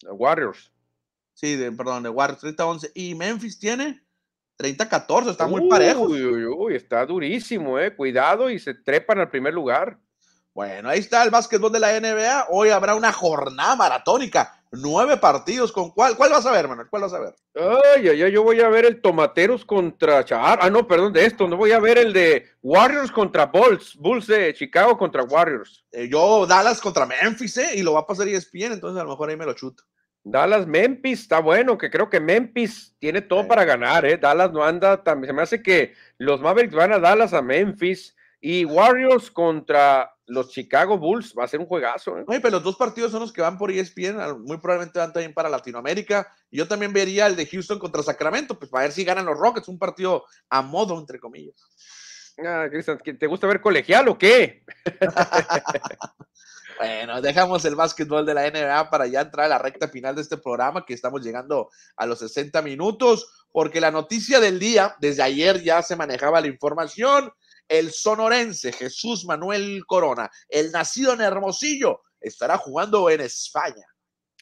[0.04, 0.72] Warriors.
[1.34, 2.92] Sí, de, perdón, de Warriors, 30-11.
[2.96, 4.04] Y Memphis tiene
[4.58, 6.04] 30-14, está muy parejo.
[6.04, 7.96] Uy, uy, uy, está durísimo, ¿eh?
[7.96, 10.00] Cuidado y se trepan al primer lugar.
[10.54, 12.48] Bueno, ahí está el básquetbol de la NBA.
[12.50, 14.62] Hoy habrá una jornada maratónica.
[14.74, 15.72] Nueve partidos.
[15.72, 16.18] ¿Con cuál?
[16.18, 16.88] ¿Cuál vas a ver, Manuel?
[16.90, 17.36] ¿Cuál vas a ver?
[17.56, 20.60] Ay, ay, ay, yo voy a ver el Tomateros contra Char.
[20.62, 21.48] Ah, no, perdón, de esto.
[21.48, 23.96] No voy a ver el de Warriors contra Bulls.
[23.96, 25.86] Bulls de Chicago contra Warriors.
[25.92, 27.70] Eh, yo, Dallas contra Memphis, ¿eh?
[27.76, 29.84] Y lo va a pasar ESPN, entonces a lo mejor ahí me lo chuto.
[30.24, 34.18] Dallas, Memphis, está bueno, que creo que Memphis tiene todo para ganar, ¿eh?
[34.18, 35.26] Dallas no anda tan.
[35.26, 40.50] Se me hace que los Mavericks van a Dallas a Memphis y Warriors contra los
[40.50, 42.18] Chicago Bulls va a ser un juegazo.
[42.18, 42.24] ¿eh?
[42.26, 45.34] Oye, pero los dos partidos son los que van por ESPN, muy probablemente van también
[45.34, 46.34] para Latinoamérica.
[46.50, 49.68] Yo también vería el de Houston contra Sacramento, pues para ver si ganan los Rockets,
[49.68, 51.56] un partido a modo, entre comillas.
[52.46, 54.64] Ah, Cristian, ¿te gusta ver colegial o qué?
[56.80, 60.22] bueno, dejamos el básquetbol de la NBA para ya entrar a la recta final de
[60.22, 65.24] este programa, que estamos llegando a los 60 minutos, porque la noticia del día, desde
[65.24, 67.34] ayer ya se manejaba la información,
[67.72, 73.86] el sonorense Jesús Manuel Corona, el nacido en Hermosillo, estará jugando en España.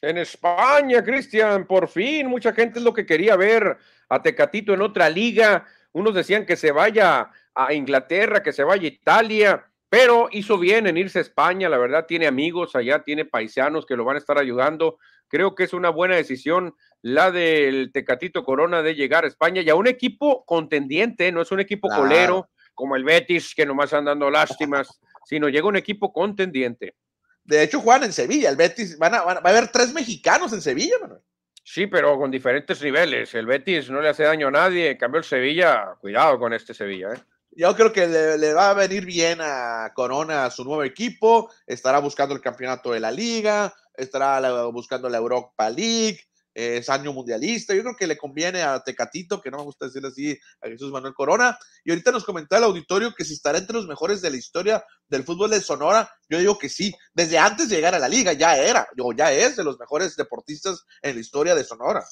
[0.02, 3.78] En España, Cristian, por fin, mucha gente es lo que quería ver
[4.08, 5.64] a Tecatito en otra liga.
[5.92, 10.88] Unos decían que se vaya a Inglaterra, que se vaya a Italia, pero hizo bien
[10.88, 14.18] en irse a España, la verdad tiene amigos allá, tiene paisanos que lo van a
[14.18, 14.98] estar ayudando.
[15.28, 19.70] Creo que es una buena decisión la del Tecatito Corona de llegar a España y
[19.70, 22.48] a un equipo contendiente, no es un equipo colero,
[22.80, 24.88] como el Betis, que nomás están dando lástimas,
[25.24, 26.96] sino llega un equipo contendiente.
[27.44, 30.60] De hecho, juegan en Sevilla, el Betis, van a, va a haber tres mexicanos en
[30.60, 31.20] Sevilla, Manuel.
[31.62, 33.34] Sí, pero con diferentes niveles.
[33.34, 34.90] El Betis no le hace daño a nadie.
[34.90, 37.12] En cambio, el Sevilla, cuidado con este Sevilla.
[37.12, 37.18] ¿eh?
[37.52, 41.50] Yo creo que le, le, va a venir bien a Corona, a su nuevo equipo.
[41.66, 47.74] Estará buscando el campeonato de la liga, estará buscando la Europa League es año mundialista.
[47.74, 50.90] Yo creo que le conviene a Tecatito, que no me gusta decirle así a Jesús
[50.90, 51.58] Manuel Corona.
[51.84, 54.84] Y ahorita nos comentaba el auditorio que si estará entre los mejores de la historia
[55.08, 56.10] del fútbol de Sonora.
[56.28, 56.94] Yo digo que sí.
[57.14, 60.16] Desde antes de llegar a la liga ya era, o ya es de los mejores
[60.16, 62.04] deportistas en la historia de Sonora.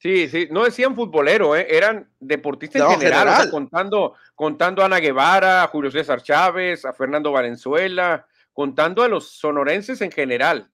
[0.00, 1.66] Sí, sí, no decían futbolero, ¿eh?
[1.68, 7.32] eran deportistas en general, contando, contando a Ana Guevara, a Julio César Chávez, a Fernando
[7.32, 10.70] Valenzuela, contando a los sonorenses en general.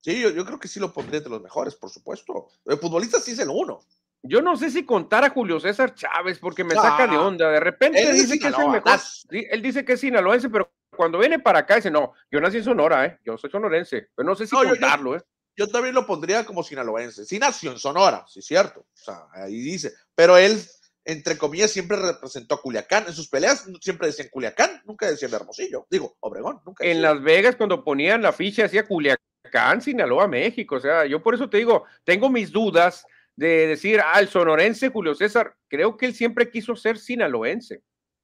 [0.00, 2.48] Sí, yo, creo que sí lo pondría entre los mejores, por supuesto.
[2.64, 3.80] El futbolista sí es el uno.
[4.22, 7.50] Yo no sé si contar a Julio César Chávez porque me saca de onda.
[7.50, 9.00] De repente él dice que es el mejor.
[9.30, 12.64] Él dice que es sinaloense, pero cuando viene para acá dice, no, yo nací en
[12.64, 13.18] Sonora, ¿eh?
[13.24, 14.08] yo soy sonorense.
[14.14, 15.16] Pero no sé si contarlo.
[15.16, 15.22] ¿eh?
[15.56, 17.24] Yo, también lo pondría como sinaloense.
[17.24, 18.80] Sí nació en Sonora, sí, cierto.
[18.80, 19.92] O sea, ahí dice.
[20.14, 20.60] Pero él,
[21.04, 23.06] entre comillas, siempre representó a Culiacán.
[23.06, 25.86] En sus peleas siempre decían Culiacán, nunca decían Hermosillo.
[25.90, 26.84] Digo, Obregón, nunca.
[26.84, 29.24] En Las Vegas, cuando ponían la ficha, decía Culiacán
[29.56, 30.76] acá en Sinaloa, México.
[30.76, 34.88] O sea, yo por eso te digo, tengo mis dudas de decir, ah, el sonorense
[34.88, 37.82] Julio César, creo que él siempre quiso ser sinaloense.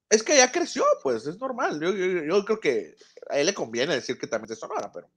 [0.09, 1.81] Es que ya creció, pues es normal.
[1.81, 2.95] Yo, creo que
[3.31, 5.09] a él le conviene decir que también es sonora, pero.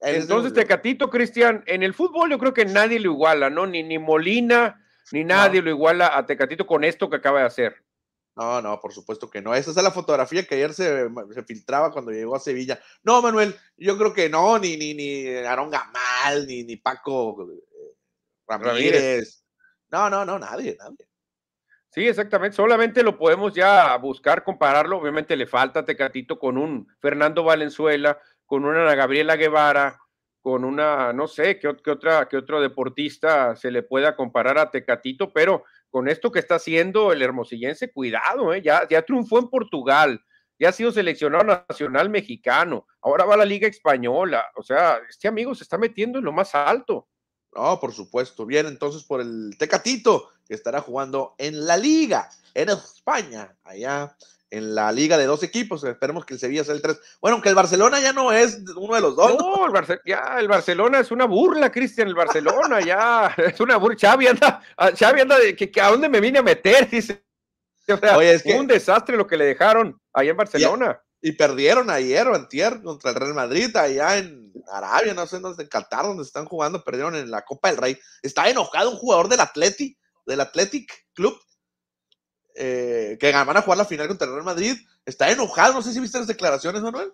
[0.00, 3.68] Entonces, Tecatito, Cristian, en el fútbol yo creo que nadie lo iguala, ¿no?
[3.68, 7.81] Ni, ni Molina, ni nadie lo iguala a Tecatito con esto que acaba de hacer.
[8.34, 9.54] No, no, por supuesto que no.
[9.54, 11.08] Esa es la fotografía que ayer se,
[11.46, 12.80] filtraba cuando llegó a Sevilla.
[13.02, 17.94] No, Manuel, yo creo que no, ni, ni, ni Aaron Gamal, ni, ni Paco eh,
[18.46, 19.44] Ramírez.
[19.90, 21.06] No, no, no, nadie, nadie.
[21.90, 22.56] Sí, exactamente.
[22.56, 24.96] Solamente lo podemos ya buscar, compararlo.
[24.96, 29.98] Obviamente le falta Tecatito con un Fernando Valenzuela, con una Gabriela Guevara,
[30.40, 34.70] con una, no sé, qué, qué otra, qué otro deportista se le pueda comparar a
[34.70, 38.62] Tecatito, pero con esto que está haciendo el hermosillense, cuidado, ¿eh?
[38.62, 40.24] ya, ya triunfó en Portugal,
[40.58, 45.28] ya ha sido seleccionado nacional mexicano, ahora va a la Liga Española, o sea, este
[45.28, 47.08] amigo se está metiendo en lo más alto.
[47.54, 48.46] No, por supuesto.
[48.46, 54.16] Bien, entonces por el Tecatito, que estará jugando en la Liga, en España, allá
[54.52, 55.82] en la liga de dos equipos.
[55.82, 57.00] Esperemos que el Sevilla sea el tres.
[57.20, 59.34] Bueno, aunque el Barcelona ya no es uno de los dos.
[59.38, 63.96] No, el ya el Barcelona es una burla, Cristian, el Barcelona ya es una burla.
[63.98, 64.62] Xavi anda,
[64.98, 67.24] Xavi anda de que, a dónde me vine a meter, dice.
[68.14, 71.00] Oye, es que, un desastre lo que le dejaron ahí en Barcelona.
[71.20, 75.68] Y, perdieron ayer o antier contra el Real Madrid, allá en Arabia, no sé, en
[75.68, 77.98] Qatar, donde están jugando, perdieron en la Copa del Rey.
[78.22, 79.96] Está enojado un jugador del Atleti,
[80.26, 81.38] del Athletic Club,
[82.54, 85.74] eh, que van a jugar la final contra el Real Madrid, está enojado.
[85.74, 87.12] No sé si viste las declaraciones, Manuel.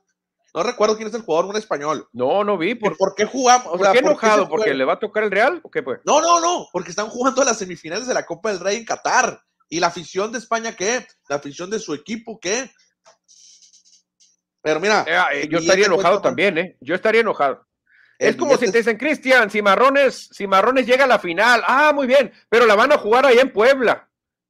[0.55, 2.09] No recuerdo quién es el jugador, un español.
[2.13, 2.75] No, no vi.
[2.75, 3.77] ¿Por, ¿por qué jugamos?
[3.77, 4.49] ¿Por qué enojado?
[4.49, 6.01] ¿Porque le va a tocar el Real o qué pues?
[6.05, 9.41] No, no, no, porque están jugando las semifinales de la Copa del Rey en Qatar.
[9.69, 11.07] ¿Y la afición de España qué?
[11.29, 12.71] ¿La afición de su equipo qué?
[14.63, 15.05] Pero mira.
[15.07, 16.77] Eh, eh, yo estaría enojado también, ¿eh?
[16.81, 17.67] Yo estaría enojado.
[18.19, 21.63] Es como si te dicen, Cristian, Cimarrones, Cimarrones llega a la final.
[21.65, 24.08] Ah, muy bien, pero la van a jugar allá en Puebla,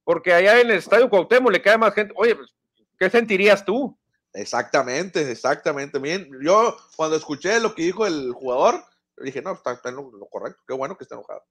[0.09, 2.15] porque allá en el Estadio Cuauhtémoc le cae más gente.
[2.17, 2.49] Oye, pues,
[2.97, 3.95] ¿qué sentirías tú?
[4.33, 5.99] Exactamente, exactamente.
[5.99, 8.83] Bien, yo cuando escuché lo que dijo el jugador,
[9.17, 11.43] dije, no, está, en lo, correcto, qué bueno que está enojado.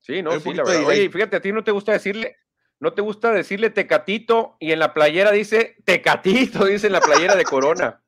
[0.00, 0.84] Sí, no, sí, la verdad.
[0.84, 2.38] Oye, fíjate, a ti no te gusta decirle,
[2.80, 7.36] no te gusta decirle tecatito y en la playera dice tecatito, dice en la playera
[7.36, 8.02] de Corona.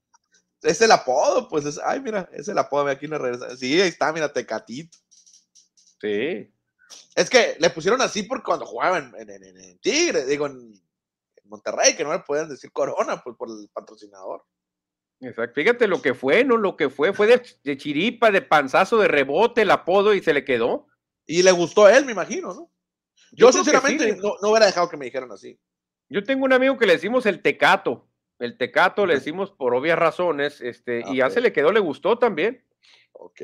[0.60, 3.56] es el apodo, pues, es, ay, mira, es el apodo, aquí no regresa.
[3.56, 4.98] Sí, ahí está, mira, tecatito.
[6.00, 6.52] Sí.
[7.14, 10.80] Es que le pusieron así porque cuando jugaban en, en Tigre, digo, en,
[11.48, 14.44] Monterrey, que no le pueden decir Corona pues, por el patrocinador.
[15.20, 15.54] Exacto.
[15.54, 16.56] Fíjate lo que fue, ¿no?
[16.56, 20.44] Lo que fue, fue de, chiripa, de panzazo, de rebote, el apodo y se le
[20.44, 20.86] quedó.
[21.26, 22.70] Y le gustó a él, me imagino, ¿no?
[23.32, 25.58] Yo, sinceramente no, hubiera dejado que me dijeran así.
[26.08, 28.08] Yo tengo un amigo que le decimos el tecato.
[28.38, 32.18] El tecato le decimos por obvias razones, este, y ya se le quedó, le gustó
[32.18, 32.64] también.
[33.12, 33.42] Ok.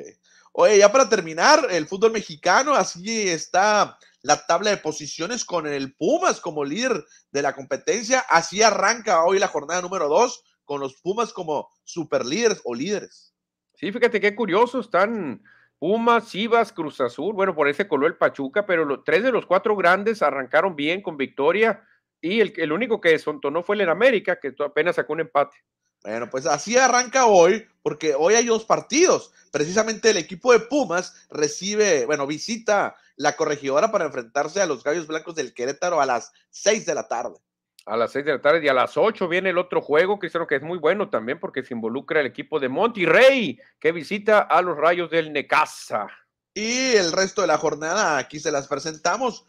[0.56, 5.96] Oye, ya para terminar, el fútbol mexicano, así está la tabla de posiciones con el
[5.96, 8.20] Pumas como líder de la competencia.
[8.30, 13.34] Así arranca hoy la jornada número dos con los Pumas como super líderes o líderes.
[13.74, 15.42] Sí, fíjate qué curioso, están
[15.80, 19.46] Pumas, Chivas, Cruz Azul, bueno, por ese coló el Pachuca, pero los tres de los
[19.46, 21.82] cuatro grandes arrancaron bien con victoria
[22.20, 25.56] y el, único que no fue el América, que apenas sacó un empate.
[26.04, 29.32] Bueno, pues así arranca hoy, porque hoy hay dos partidos.
[29.50, 35.06] Precisamente el equipo de Pumas recibe, bueno, visita la corregidora para enfrentarse a los Gallos
[35.06, 37.38] Blancos del Querétaro a las seis de la tarde.
[37.86, 40.30] A las seis de la tarde y a las ocho viene el otro juego, que
[40.30, 44.40] creo que es muy bueno también porque se involucra el equipo de Monterrey, que visita
[44.40, 46.06] a los Rayos del Necaxa.
[46.52, 49.46] Y el resto de la jornada aquí se las presentamos.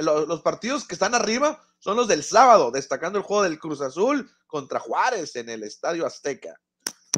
[0.00, 4.30] Los partidos que están arriba son los del sábado, destacando el juego del Cruz Azul
[4.46, 6.54] contra Juárez en el Estadio Azteca.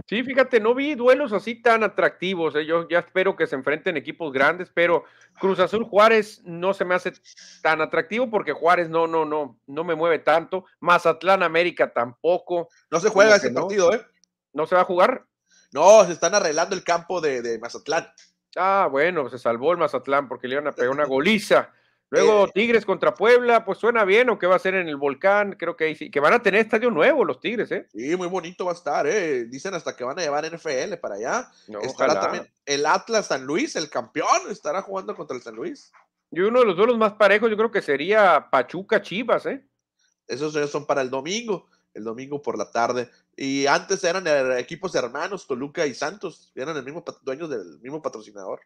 [0.09, 2.57] Sí, fíjate, no vi duelos así tan atractivos.
[2.57, 2.65] ¿eh?
[2.65, 5.05] Yo ya espero que se enfrenten equipos grandes, pero
[5.39, 7.13] Cruz Azul Juárez no se me hace
[7.61, 10.65] tan atractivo porque Juárez no, no, no, no me mueve tanto.
[10.81, 12.69] Mazatlán América tampoco.
[12.91, 14.03] No se juega ese partido, ¿eh?
[14.55, 15.27] ¿No se va a jugar?
[15.73, 18.07] No, se están arreglando el campo de, de Mazatlán.
[18.57, 21.71] Ah, bueno, se salvó el Mazatlán porque le iban a pegar una goliza.
[22.15, 24.97] Luego eh, Tigres contra Puebla, pues suena bien, o qué va a ser en el
[24.97, 27.89] volcán, creo que sí, que van a tener estadio nuevo los Tigres, ¿eh?
[27.93, 29.45] Sí, muy bonito va a estar, ¿eh?
[29.47, 31.51] Dicen hasta que van a llevar NFL para allá.
[31.83, 35.93] estará también el Atlas San Luis, el campeón, estará jugando contra el San Luis.
[36.31, 39.65] Y uno de los duelos más parejos yo creo que sería Pachuca Chivas, ¿eh?
[40.27, 43.11] Esos son para el domingo, el domingo por la tarde.
[43.37, 44.27] Y antes eran
[44.59, 48.61] equipos hermanos, Toluca y Santos, eran el mismo dueños del mismo patrocinador.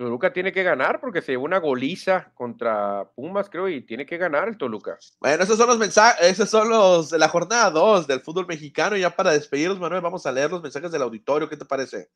[0.00, 4.16] Toluca tiene que ganar porque se llevó una goliza contra Pumas, creo, y tiene que
[4.16, 4.98] ganar el Toluca.
[5.20, 8.96] Bueno, esos son los mensajes, esos son los de la jornada 2 del fútbol mexicano.
[8.96, 11.50] Ya para despedirnos, Manuel, vamos a leer los mensajes del auditorio.
[11.50, 12.08] ¿Qué te parece?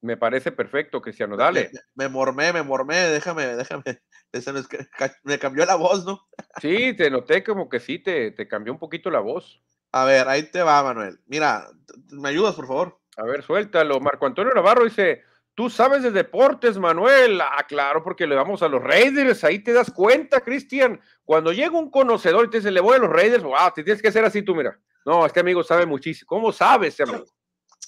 [0.00, 1.36] Me parece perfecto, Cristiano.
[1.36, 1.70] Dale.
[1.94, 3.84] Me, mormé, me mormé, déjame, déjame.
[5.24, 6.26] Me cambió la voz, ¿no?
[6.62, 9.62] Sí, te noté como que sí, te, te cambió un poquito la voz.
[9.92, 11.20] A ver, ahí te va, Manuel.
[11.26, 11.68] Mira,
[12.10, 12.98] ¿me ayudas, por favor?
[13.18, 14.00] A ver, suéltalo.
[14.00, 15.24] Marco Antonio Navarro dice,
[15.58, 17.40] Tú sabes de deportes, Manuel.
[17.40, 19.42] Ah, claro, porque le vamos a los Raiders.
[19.42, 21.00] Ahí te das cuenta, Cristian.
[21.24, 24.00] Cuando llega un conocedor y te dice, le voy a los Raiders, wow, te tienes
[24.00, 24.78] que hacer así tú, mira.
[25.04, 26.28] No, este amigo sabe muchísimo.
[26.28, 27.24] ¿Cómo sabe amigo?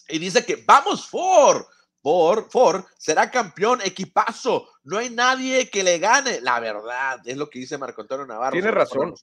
[0.09, 1.63] Y dice que vamos, Ford.
[2.03, 4.67] Ford, Ford será campeón, equipazo.
[4.83, 6.41] No hay nadie que le gane.
[6.41, 8.51] La verdad, es lo que dice Marco Antonio Navarro.
[8.51, 9.15] Tiene razón.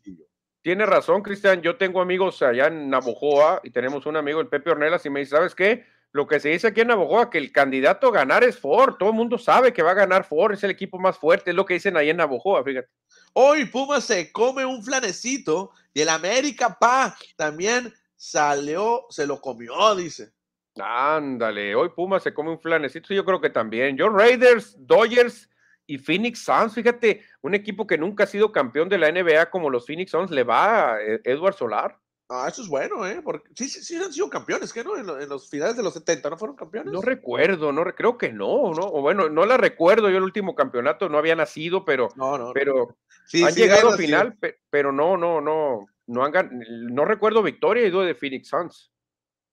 [0.61, 1.61] Tiene razón, Cristian.
[1.61, 5.19] Yo tengo amigos allá en Navojoa y tenemos un amigo, el Pepe Ornelas, y me
[5.19, 5.96] dice, ¿sabes qué?
[6.17, 8.95] Lo que se dice aquí en Navojoa, que el candidato a ganar es Ford.
[8.97, 11.55] Todo el mundo sabe que va a ganar Ford, es el equipo más fuerte, es
[11.55, 12.89] lo que dicen ahí en Navojoa, fíjate.
[13.33, 19.95] Hoy Puma se come un flanecito y el América, pa, también salió, se lo comió,
[19.95, 20.31] dice.
[20.75, 23.95] Ándale, hoy Puma se come un flanecito, yo creo que también.
[23.95, 25.49] Yo Raiders, Dodgers
[25.85, 29.69] y Phoenix Suns, fíjate, un equipo que nunca ha sido campeón de la NBA como
[29.69, 31.99] los Phoenix Suns, le va a Edward Solar.
[32.29, 33.21] Ah, eso es bueno, ¿eh?
[33.23, 34.97] Porque sí, sí, sí han sido campeones, ¿qué no?
[34.97, 36.91] En, los finales de los 70, ¿no fueron campeones?
[36.91, 38.83] No recuerdo, no creo que no, ¿no?
[38.83, 42.51] O bueno, no la recuerdo, yo el último campeonato no había nacido, pero, no, no,
[42.53, 42.97] pero
[43.45, 44.37] han llegado al final,
[44.69, 46.59] pero no, no, no, no han
[46.89, 48.91] no recuerdo victoria y duda de Phoenix Suns.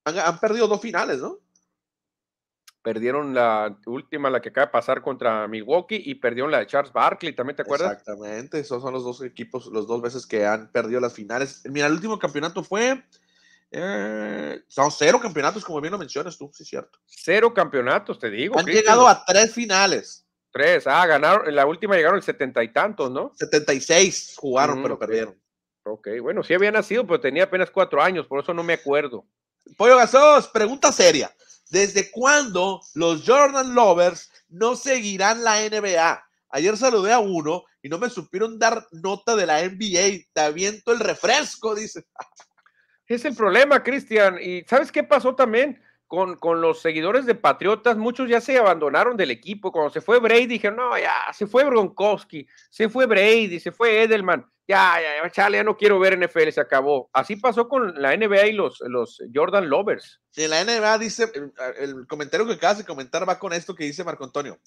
[0.04, 1.38] han perdido dos finales, ¿no?
[2.84, 6.92] Perdieron la última, la que acaba de pasar contra Milwaukee, y perdieron la de Charles
[6.92, 7.90] Barkley, ¿también te acuerdas?
[7.90, 11.62] Exactamente, esos son los dos equipos, los dos veces que han perdido las finales.
[11.64, 13.02] Mira, el último campeonato fue...
[13.76, 17.00] Eh, son cero campeonatos, como bien lo mencionas tú, sí es cierto.
[17.06, 18.56] Cero campeonatos, te digo.
[18.56, 20.24] Han llegado a tres finales.
[20.52, 23.32] Tres, ah, ganaron, en la última llegaron el setenta y tantos, ¿no?
[23.34, 25.36] Setenta y seis jugaron, pero perdieron.
[25.82, 29.26] Ok, bueno, sí había nacido, pero tenía apenas cuatro años, por eso no me acuerdo.
[29.76, 31.32] Pollo Gasos, pregunta seria.
[31.74, 36.24] ¿Desde cuándo los Jordan Lovers no seguirán la NBA?
[36.50, 40.24] Ayer saludé a uno y no me supieron dar nota de la NBA.
[40.32, 42.04] Te aviento el refresco, dice.
[43.08, 44.38] Es el problema, Cristian.
[44.40, 45.82] ¿Y sabes qué pasó también?
[46.14, 49.72] Con, los seguidores de Patriotas, muchos ya se abandonaron del equipo.
[49.72, 54.02] Cuando se fue Brady, dijeron, no, ya, se fue Gronkowski, se fue Brady, se fue
[54.02, 57.10] Edelman ya, ya, chale, ya no quiero ver NFL, se acabó.
[57.12, 60.20] Así pasó con la NBA y los, los Jordan Lovers.
[60.36, 61.30] En la NBA dice,
[61.78, 64.58] el, comentario que acabas de comentar va con esto que dice Marco Antonio.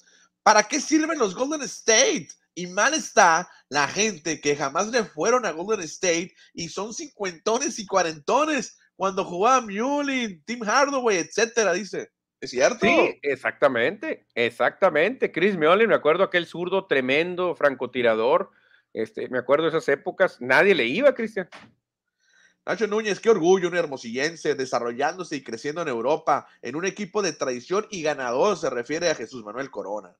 [0.43, 2.29] ¿Para qué sirven los Golden State?
[2.53, 7.79] Y mal está la gente que jamás le fueron a Golden State y son cincuentones
[7.79, 12.09] y cuarentones cuando jugaba Mullin, Tim Hardaway, etcétera, dice.
[12.41, 12.85] ¿Es cierto?
[12.85, 15.31] Sí, exactamente, exactamente.
[15.31, 18.51] Chris Mullin, me acuerdo aquel zurdo tremendo, francotirador,
[18.93, 21.47] este, me acuerdo de esas épocas, nadie le iba, Cristian.
[22.65, 27.31] Nacho Núñez, qué orgullo, un hermosillense desarrollándose y creciendo en Europa, en un equipo de
[27.31, 30.15] tradición y ganador, se refiere a Jesús Manuel Corona.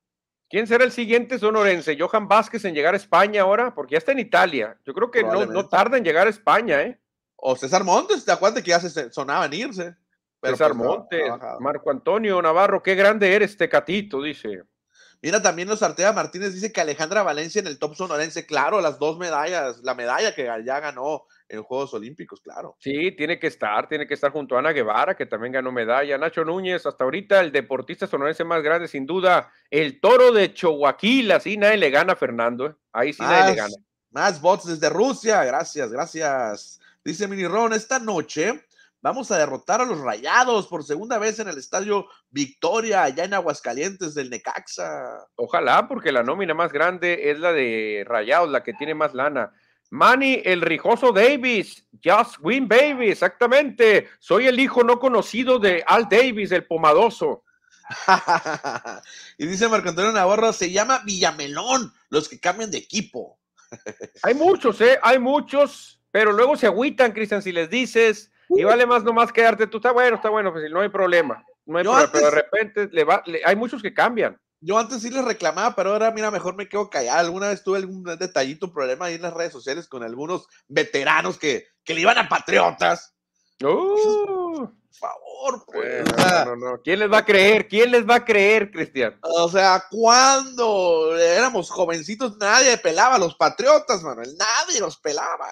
[0.50, 1.98] ¿Quién será el siguiente sonorense?
[2.00, 3.76] ¿Johan Vázquez en llegar a España ahora?
[3.76, 4.80] Porque ya está en Italia.
[4.86, 6.98] Yo creo que no, no tarda en llegar a España, ¿eh?
[7.38, 9.96] O César Montes, ¿te acuerdas que ya se sonaba en irse?
[10.44, 14.64] César pues Montes, Marco Antonio Navarro, qué grande eres, Tecatito, dice.
[15.22, 19.00] Mira, también los Artea Martínez dice que Alejandra Valencia en el top sonorense, claro, las
[19.00, 22.76] dos medallas, la medalla que ya ganó en Juegos Olímpicos, claro.
[22.80, 26.20] Sí, tiene que estar, tiene que estar junto a Ana Guevara, que también ganó medalla.
[26.20, 31.32] Nacho Núñez, hasta ahorita el deportista sonorense más grande, sin duda, el toro de Choaquil,
[31.32, 32.76] así nadie le gana a Fernando, ¿eh?
[32.94, 33.76] ahí sí nadie le gana.
[34.12, 36.80] Más bots desde Rusia, gracias, gracias.
[37.08, 38.66] Dice Mini Ron, esta noche
[39.02, 43.36] Vamos a derrotar a los Rayados por segunda vez en el estadio Victoria, allá en
[43.36, 45.26] Aguascalientes del Necaxa.
[45.36, 49.54] Ojalá, porque la nómina más grande es la de Rayados, la que tiene más lana.
[49.92, 54.10] Manny, el rijoso Davis, Just Win Baby, exactamente.
[54.20, 57.46] Soy el hijo no conocido de Al Davis, el pomadoso.
[59.38, 63.40] y dice Marco Antonio Navarro, se llama Villamelón, los que cambian de equipo.
[64.24, 65.00] hay muchos, ¿eh?
[65.02, 69.68] Hay muchos, pero luego se agüitan, Cristian, si les dices y vale más nomás quedarte
[69.68, 71.44] tú, está bueno, está bueno, pues no hay problema.
[71.66, 74.40] No hay problema, pero de repente le va, hay muchos que cambian.
[74.60, 77.20] Yo antes sí les reclamaba, pero ahora, mira, mejor me quedo callado.
[77.20, 81.38] Alguna vez tuve algún detallito, un problema ahí en las redes sociales con algunos veteranos
[81.38, 83.14] que, que le iban a patriotas.
[83.62, 86.06] Uh, por favor, pues.
[86.46, 87.68] no, no, ¿Quién les va a creer?
[87.68, 89.20] ¿Quién les va a creer, Cristian?
[89.22, 94.36] O sea, cuando éramos jovencitos, nadie pelaba a los patriotas, Manuel.
[94.38, 95.50] Nadie los pelaba.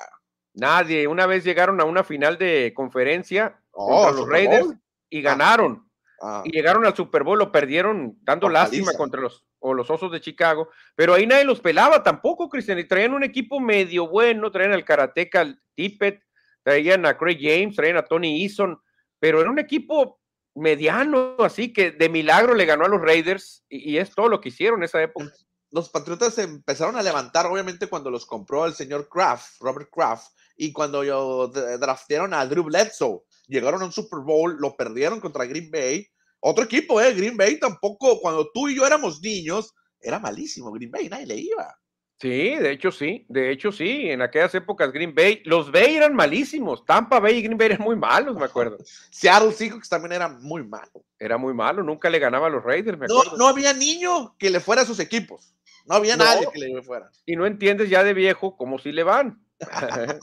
[0.55, 1.07] Nadie.
[1.07, 4.67] Una vez llegaron a una final de conferencia contra oh, los Raiders
[5.09, 5.21] y ah.
[5.21, 5.89] ganaron.
[6.21, 6.41] Ah.
[6.45, 10.21] Y llegaron al Super Bowl, lo perdieron dando lástima contra los, o los Osos de
[10.21, 10.69] Chicago.
[10.95, 12.79] Pero ahí nadie los pelaba tampoco, Cristian.
[12.79, 16.23] Y traían un equipo medio bueno, traían al Karateka, al Tippett,
[16.63, 18.79] traían a Craig James, traían a Tony Eason.
[19.19, 20.21] Pero era un equipo
[20.55, 24.39] mediano, así que de milagro le ganó a los Raiders y, y es todo lo
[24.39, 25.33] que hicieron en esa época
[25.75, 30.71] los Patriotas empezaron a levantar, obviamente, cuando los compró el señor Kraft, Robert Kraft, y
[30.71, 35.69] cuando yo draftearon a Drew Bledsoe, llegaron a un Super Bowl, lo perdieron contra Green
[35.69, 36.07] Bay.
[36.39, 37.13] Otro equipo, ¿eh?
[37.13, 41.35] Green Bay tampoco, cuando tú y yo éramos niños, era malísimo Green Bay, nadie le
[41.35, 41.75] iba.
[42.17, 46.15] Sí, de hecho sí, de hecho sí, en aquellas épocas Green Bay, los Bay eran
[46.15, 48.77] malísimos, Tampa Bay y Green Bay eran muy malos, me acuerdo.
[49.11, 51.03] Seattle Seahawks también era muy malo.
[51.19, 53.37] Era muy malo, nunca le ganaba a los Raiders, me no, acuerdo.
[53.37, 57.11] No había niño que le fuera a sus equipos, no había nadie que le fuera.
[57.25, 59.44] Y no entiendes ya de viejo cómo si le van.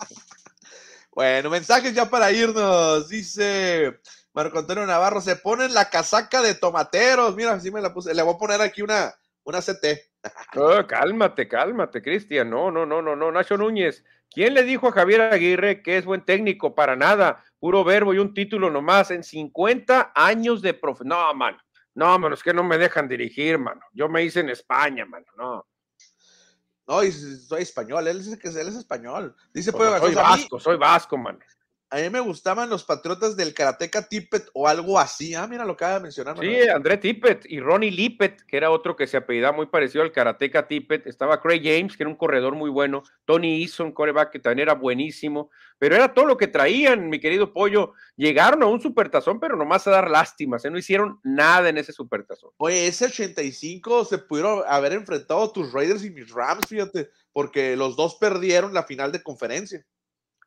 [1.14, 3.08] bueno, mensajes ya para irnos.
[3.08, 4.00] Dice
[4.34, 7.36] Marco Antonio Navarro, se pone la casaca de tomateros.
[7.36, 8.14] Mira, así me la puse.
[8.14, 9.14] Le voy a poner aquí una,
[9.44, 9.84] una CT.
[10.54, 12.48] Oh, cálmate, cálmate, Cristian.
[12.48, 13.32] No, no, no, no, no.
[13.32, 14.04] Nacho Núñez.
[14.30, 16.76] ¿Quién le dijo a Javier Aguirre que es buen técnico?
[16.76, 17.42] Para nada.
[17.58, 19.10] Puro verbo y un título nomás.
[19.10, 21.04] En 50 años de profe.
[21.04, 21.58] No, mano.
[21.94, 23.80] No, mano, es que no me dejan dirigir, mano.
[23.92, 25.26] Yo me hice en España, mano.
[25.36, 25.66] No.
[26.92, 27.00] No,
[27.48, 29.34] soy español, él dice que él es español.
[29.54, 31.38] Dice, pues, soy vasco, soy vasco, man
[31.92, 35.34] a mí me gustaban los patriotas del Karateka Tippett o algo así.
[35.34, 36.38] Ah, mira, lo acaba de mencionar.
[36.40, 40.10] Sí, André Tippett y Ronnie Lippett, que era otro que se apellidaba muy parecido al
[40.10, 41.06] Karateka Tippett.
[41.06, 43.02] Estaba Craig James, que era un corredor muy bueno.
[43.26, 45.50] Tony Eason, coreback, que también era buenísimo.
[45.78, 47.92] Pero era todo lo que traían, mi querido Pollo.
[48.16, 50.64] Llegaron a un supertazón, pero nomás a dar lástimas.
[50.64, 50.70] ¿eh?
[50.70, 52.52] No hicieron nada en ese supertazón.
[52.56, 57.96] Oye, ese 85 se pudieron haber enfrentado tus Raiders y mis Rams, fíjate, porque los
[57.96, 59.84] dos perdieron la final de conferencia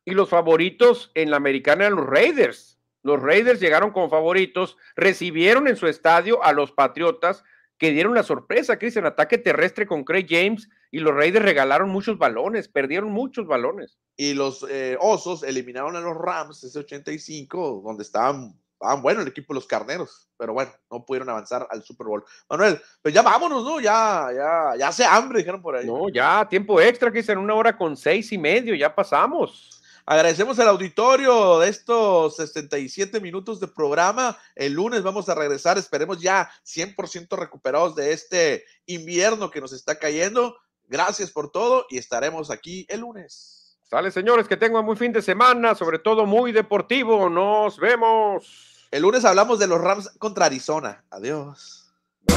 [0.06, 2.80] y los favoritos en la americana eran los Raiders.
[3.02, 7.44] Los Raiders llegaron como favoritos, recibieron en su estadio a los Patriotas
[7.78, 12.18] que dieron la sorpresa, Cristian, ataque terrestre con Craig James y los Raiders regalaron muchos
[12.18, 13.98] balones, perdieron muchos balones.
[14.16, 18.58] Y los eh, Osos eliminaron a los Rams ese 85, donde estaban,
[19.02, 22.24] bueno el equipo de los Carneros, pero bueno, no pudieron avanzar al Super Bowl.
[22.50, 23.82] Manuel, pues ya vámonos, ¿no?
[23.82, 25.86] Ya, ya, ya hace hambre, dijeron por ahí.
[25.86, 29.84] No, ya, tiempo extra, Cristian, una hora con seis y medio, ya pasamos.
[30.08, 34.38] Agradecemos al auditorio de estos 67 minutos de programa.
[34.56, 39.98] El lunes vamos a regresar, esperemos ya 100% recuperados de este invierno que nos está
[39.98, 40.58] cayendo.
[40.88, 43.78] Gracias por todo y estaremos aquí el lunes.
[43.90, 47.30] Sale, señores, que tengan muy fin de semana, sobre todo muy deportivo.
[47.30, 48.88] Nos vemos.
[48.92, 51.04] El lunes hablamos de los Rams contra Arizona.
[51.10, 51.92] Adiós.
[52.28, 52.36] Bye.